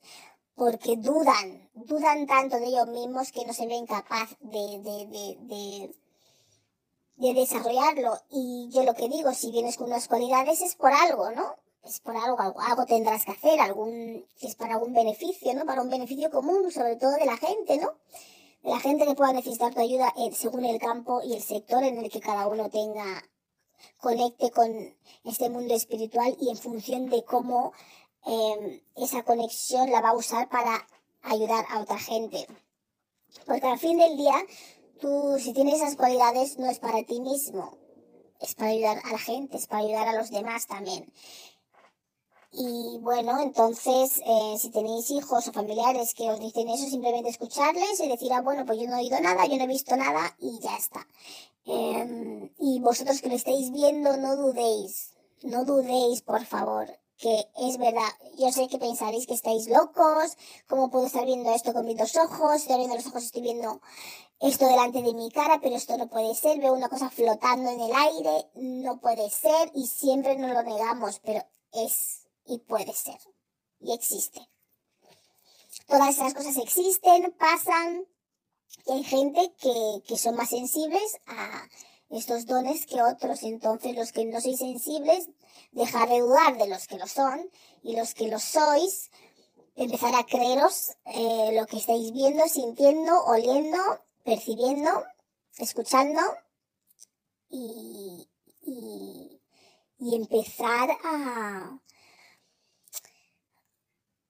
porque 0.55 0.95
dudan, 0.97 1.69
dudan 1.73 2.27
tanto 2.27 2.57
de 2.57 2.67
ellos 2.67 2.87
mismos 2.87 3.31
que 3.31 3.45
no 3.45 3.53
se 3.53 3.67
ven 3.67 3.85
capaz 3.85 4.29
de, 4.39 4.79
de, 4.79 5.07
de, 5.07 5.37
de, 5.41 5.95
de 7.15 7.33
desarrollarlo. 7.33 8.17
Y 8.29 8.69
yo 8.71 8.83
lo 8.83 8.93
que 8.93 9.09
digo, 9.09 9.33
si 9.33 9.51
vienes 9.51 9.77
con 9.77 9.87
unas 9.87 10.07
cualidades 10.07 10.61
es 10.61 10.75
por 10.75 10.91
algo, 10.91 11.31
¿no? 11.31 11.55
Es 11.83 11.99
por 11.99 12.15
algo, 12.15 12.39
algo, 12.39 12.61
algo 12.61 12.85
tendrás 12.85 13.25
que 13.25 13.31
hacer, 13.31 13.59
algún, 13.59 14.25
es 14.41 14.55
para 14.55 14.75
algún 14.75 14.93
beneficio, 14.93 15.53
¿no? 15.53 15.65
Para 15.65 15.81
un 15.81 15.89
beneficio 15.89 16.29
común, 16.29 16.71
sobre 16.71 16.95
todo 16.95 17.11
de 17.11 17.25
la 17.25 17.35
gente, 17.37 17.77
¿no? 17.77 17.95
De 18.61 18.69
la 18.69 18.79
gente 18.79 19.05
que 19.05 19.15
pueda 19.15 19.33
necesitar 19.33 19.73
tu 19.73 19.81
ayuda 19.81 20.13
eh, 20.17 20.31
según 20.33 20.63
el 20.63 20.79
campo 20.79 21.21
y 21.21 21.33
el 21.33 21.41
sector 21.41 21.83
en 21.83 21.97
el 21.97 22.09
que 22.09 22.21
cada 22.21 22.47
uno 22.47 22.69
tenga, 22.69 23.23
conecte 23.97 24.51
con 24.51 24.95
este 25.25 25.49
mundo 25.49 25.73
espiritual 25.73 26.37
y 26.39 26.49
en 26.49 26.57
función 26.57 27.09
de 27.09 27.25
cómo 27.25 27.73
eh, 28.25 28.83
esa 28.95 29.23
conexión 29.23 29.91
la 29.91 30.01
va 30.01 30.09
a 30.09 30.15
usar 30.15 30.49
para 30.49 30.88
ayudar 31.21 31.65
a 31.69 31.81
otra 31.81 31.97
gente. 31.99 32.47
Porque 33.45 33.67
al 33.67 33.79
fin 33.79 33.97
del 33.97 34.17
día, 34.17 34.36
tú 34.99 35.38
si 35.39 35.53
tienes 35.53 35.75
esas 35.75 35.95
cualidades 35.95 36.57
no 36.57 36.69
es 36.69 36.79
para 36.79 37.03
ti 37.03 37.19
mismo, 37.19 37.77
es 38.39 38.55
para 38.55 38.71
ayudar 38.71 39.01
a 39.03 39.12
la 39.12 39.17
gente, 39.17 39.57
es 39.57 39.67
para 39.67 39.83
ayudar 39.83 40.07
a 40.07 40.13
los 40.13 40.29
demás 40.29 40.67
también. 40.67 41.12
Y 42.55 42.99
bueno, 42.99 43.41
entonces, 43.41 44.21
eh, 44.23 44.55
si 44.59 44.69
tenéis 44.69 45.09
hijos 45.09 45.47
o 45.47 45.51
familiares 45.51 46.13
que 46.13 46.29
os 46.29 46.39
dicen 46.39 46.69
eso, 46.69 46.88
simplemente 46.88 47.29
escucharles 47.29 47.99
y 47.99 48.07
decir, 48.07 48.31
ah, 48.31 48.41
bueno, 48.41 48.63
pues 48.63 48.79
yo 48.79 48.88
no 48.88 48.95
he 48.95 48.99
oído 48.99 49.19
nada, 49.21 49.47
yo 49.47 49.57
no 49.57 49.63
he 49.63 49.67
visto 49.67 49.95
nada 49.97 50.36
y 50.39 50.59
ya 50.59 50.77
está. 50.77 51.07
Eh, 51.65 52.51
y 52.59 52.79
vosotros 52.79 53.21
que 53.21 53.29
lo 53.29 53.36
estáis 53.36 53.71
viendo, 53.71 54.17
no 54.17 54.36
dudéis, 54.36 55.13
no 55.41 55.65
dudéis, 55.65 56.21
por 56.21 56.45
favor, 56.45 56.99
que 57.17 57.47
es 57.58 57.78
verdad. 57.78 58.10
Yo 58.38 58.52
sé 58.52 58.67
que 58.67 58.78
pensaréis 58.78 59.28
que 59.28 59.34
estáis 59.34 59.67
locos, 59.67 60.38
¿cómo 60.67 60.89
puedo 60.89 61.06
estar 61.06 61.26
viendo 61.26 61.54
esto 61.54 61.73
con 61.73 61.86
mis 61.86 61.97
dos 61.97 62.15
ojos? 62.17 62.56
Estoy 62.56 62.73
abriendo 62.73 62.95
los 62.95 63.08
ojos, 63.08 63.23
estoy 63.23 63.41
viendo 63.41 63.82
esto 64.39 64.65
delante 64.67 65.02
de 65.02 65.13
mi 65.13 65.32
cara, 65.32 65.60
pero 65.62 65.76
esto 65.76 65.97
no 65.97 66.08
puede 66.08 66.36
ser, 66.36 66.60
veo 66.60 66.73
una 66.73 66.89
cosa 66.89 67.10
flotando 67.10 67.69
en 67.69 67.80
el 67.80 67.91
aire, 67.93 68.49
no 68.56 68.99
puede 68.99 69.30
ser 69.30 69.71
y 69.73 69.88
siempre 69.88 70.36
nos 70.36 70.52
lo 70.52 70.63
negamos, 70.63 71.19
pero 71.19 71.45
es 71.71 72.28
y 72.45 72.60
puede 72.60 72.93
ser. 72.93 73.19
Y 73.80 73.93
existe. 73.93 74.49
Todas 75.88 76.10
esas 76.10 76.34
cosas 76.34 76.58
existen, 76.58 77.32
pasan. 77.38 78.06
Y 78.88 78.91
hay 78.91 79.04
gente 79.04 79.54
que, 79.62 80.04
que 80.08 80.17
son 80.17 80.36
más 80.36 80.49
sensibles 80.49 81.19
a 81.28 81.67
estos 82.13 82.45
dones 82.45 82.86
que 82.86 83.02
otros. 83.02 83.43
Entonces 83.43 83.95
los 83.95 84.12
que 84.12 84.26
no 84.26 84.39
sois 84.39 84.60
sensibles, 84.60 85.30
dejar 85.71 86.10
de 86.10 86.19
dudar 86.19 86.58
de 86.58 86.67
los 86.67 86.88
que 86.88 86.97
lo 86.97 87.08
son. 87.08 87.49
Y 87.82 87.95
los 87.95 88.13
que 88.13 88.28
lo 88.28 88.39
sois, 88.39 89.12
empezar 89.76 90.15
a 90.15 90.26
creeros 90.26 90.91
eh, 91.06 91.52
lo 91.54 91.65
que 91.65 91.78
estáis 91.78 92.12
viendo, 92.12 92.47
sintiendo, 92.47 93.23
oliendo, 93.26 93.78
percibiendo, 94.23 95.04
escuchando. 95.58 96.21
Y, 97.49 98.28
y, 98.62 99.41
y 99.99 100.15
empezar 100.15 100.89
a, 101.04 101.80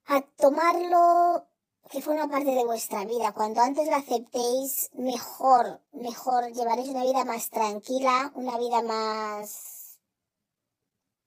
a 0.06 0.22
tomarlo 0.38 1.48
que 1.90 2.02
forma 2.02 2.28
parte 2.28 2.52
de 2.52 2.66
vuestra 2.66 3.06
vida. 3.06 3.34
Cuando 3.34 3.62
antes 3.62 3.88
lo 3.88 3.96
aceptéis, 3.96 4.90
mejor, 4.94 5.82
mejor 5.92 6.52
llevaréis 6.52 6.90
una 6.90 7.04
vida 7.04 7.26
más 7.26 7.50
tranquila, 7.50 8.32
una 8.36 8.58
vida 8.58 8.82
más, 8.82 10.00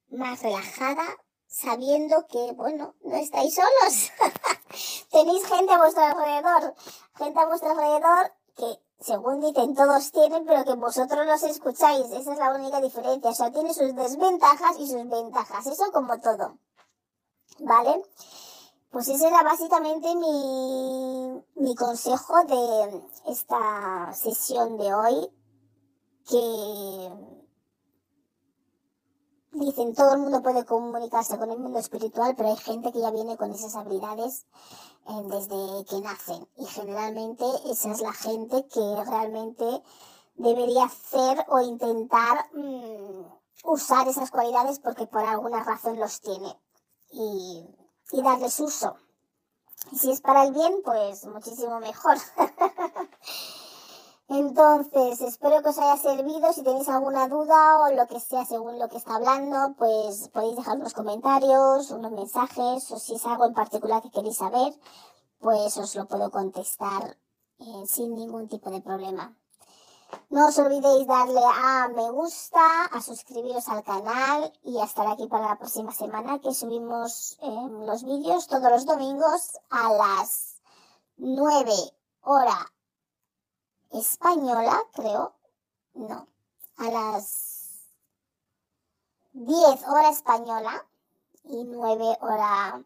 más 0.09 0.41
relajada, 0.41 1.05
sabiendo 1.47 2.27
que, 2.27 2.51
bueno, 2.53 2.95
no 3.03 3.15
estáis 3.15 3.55
solos. 3.55 4.11
Tenéis 5.11 5.45
gente 5.45 5.73
a 5.73 5.77
vuestro 5.77 6.03
alrededor, 6.03 6.75
gente 7.15 7.39
a 7.39 7.45
vuestro 7.45 7.71
alrededor 7.71 8.33
que, 8.55 8.79
según 8.99 9.39
dicen, 9.39 9.75
todos 9.75 10.11
tienen, 10.11 10.45
pero 10.45 10.65
que 10.65 10.73
vosotros 10.73 11.25
los 11.25 11.43
escucháis. 11.43 12.07
Esa 12.11 12.33
es 12.33 12.39
la 12.39 12.53
única 12.53 12.81
diferencia. 12.81 13.29
O 13.29 13.33
sea, 13.33 13.51
tiene 13.51 13.73
sus 13.73 13.95
desventajas 13.95 14.77
y 14.79 14.87
sus 14.87 15.07
ventajas. 15.07 15.65
Eso 15.67 15.91
como 15.91 16.19
todo. 16.19 16.57
¿Vale? 17.59 18.03
Pues 18.97 19.09
ese 19.09 19.27
era 19.27 19.43
básicamente 19.43 20.15
mi, 20.15 21.43
mi 21.53 21.75
consejo 21.75 22.33
de 22.45 23.03
esta 23.27 24.11
sesión 24.11 24.75
de 24.79 24.91
hoy, 24.91 25.31
que 26.27 27.11
dicen 29.51 29.93
todo 29.93 30.15
el 30.15 30.21
mundo 30.21 30.41
puede 30.41 30.65
comunicarse 30.65 31.37
con 31.37 31.51
el 31.51 31.59
mundo 31.59 31.77
espiritual, 31.77 32.33
pero 32.35 32.49
hay 32.49 32.55
gente 32.55 32.91
que 32.91 33.01
ya 33.01 33.11
viene 33.11 33.37
con 33.37 33.51
esas 33.51 33.75
habilidades 33.75 34.47
eh, 35.05 35.21
desde 35.25 35.85
que 35.85 36.01
nacen. 36.01 36.49
Y 36.57 36.65
generalmente 36.65 37.45
esa 37.69 37.91
es 37.91 38.01
la 38.01 38.13
gente 38.13 38.65
que 38.65 39.03
realmente 39.05 39.83
debería 40.37 40.85
hacer 40.85 41.45
o 41.49 41.61
intentar 41.61 42.49
mm, 42.51 43.25
usar 43.65 44.07
esas 44.07 44.31
cualidades 44.31 44.79
porque 44.79 45.05
por 45.05 45.23
alguna 45.23 45.63
razón 45.63 45.99
los 45.99 46.19
tiene. 46.19 46.59
Y 47.11 47.63
y 48.11 48.21
darles 48.21 48.59
uso. 48.59 48.97
Y 49.91 49.97
si 49.97 50.11
es 50.11 50.21
para 50.21 50.43
el 50.43 50.53
bien, 50.53 50.81
pues 50.83 51.25
muchísimo 51.25 51.79
mejor. 51.79 52.17
Entonces, 54.29 55.21
espero 55.21 55.63
que 55.63 55.69
os 55.69 55.77
haya 55.77 55.95
servido. 55.95 56.51
Si 56.51 56.61
tenéis 56.61 56.89
alguna 56.89 57.29
duda 57.29 57.79
o 57.79 57.93
lo 57.93 58.07
que 58.07 58.19
sea 58.19 58.45
según 58.45 58.77
lo 58.77 58.89
que 58.89 58.97
está 58.97 59.15
hablando, 59.15 59.73
pues 59.77 60.27
podéis 60.29 60.57
dejar 60.57 60.77
unos 60.77 60.93
comentarios, 60.93 61.91
unos 61.91 62.11
mensajes, 62.11 62.91
o 62.91 62.99
si 62.99 63.15
es 63.15 63.25
algo 63.25 63.45
en 63.45 63.53
particular 63.53 64.01
que 64.01 64.11
queréis 64.11 64.37
saber, 64.37 64.73
pues 65.39 65.77
os 65.77 65.95
lo 65.95 66.07
puedo 66.07 66.29
contestar 66.29 67.17
eh, 67.59 67.83
sin 67.87 68.15
ningún 68.15 68.49
tipo 68.49 68.69
de 68.69 68.81
problema. 68.81 69.37
No 70.29 70.47
os 70.47 70.57
olvidéis 70.59 71.07
darle 71.07 71.43
a 71.43 71.87
me 71.89 72.09
gusta, 72.11 72.85
a 72.85 73.01
suscribiros 73.01 73.67
al 73.67 73.83
canal 73.83 74.53
y 74.63 74.79
a 74.79 74.85
estar 74.85 75.07
aquí 75.07 75.27
para 75.27 75.47
la 75.47 75.57
próxima 75.57 75.91
semana 75.91 76.39
que 76.39 76.53
subimos 76.53 77.37
eh, 77.41 77.67
los 77.87 78.03
vídeos 78.03 78.47
todos 78.47 78.71
los 78.71 78.85
domingos 78.85 79.57
a 79.69 79.91
las 79.93 80.61
9 81.17 81.73
hora 82.21 82.71
española, 83.91 84.81
creo. 84.93 85.33
No, 85.93 86.27
a 86.77 86.91
las 86.91 87.87
10 89.33 89.87
hora 89.87 90.09
española 90.09 90.85
y 91.43 91.63
9 91.63 92.17
hora 92.21 92.83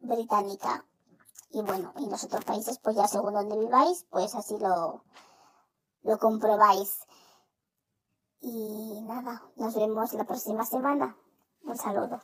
británica. 0.00 0.84
Y 1.50 1.62
bueno, 1.62 1.92
en 1.96 2.10
los 2.10 2.24
otros 2.24 2.44
países, 2.44 2.78
pues 2.78 2.96
ya 2.96 3.08
según 3.08 3.34
donde 3.34 3.58
viváis, 3.58 4.06
pues 4.10 4.34
así 4.34 4.58
lo, 4.58 5.04
lo 6.04 6.18
comprobáis. 6.18 7.00
Y 8.40 9.00
nada, 9.02 9.42
nos 9.56 9.74
vemos 9.74 10.12
la 10.12 10.24
próxima 10.24 10.64
semana. 10.64 11.16
Un 11.62 11.76
saludo. 11.76 12.20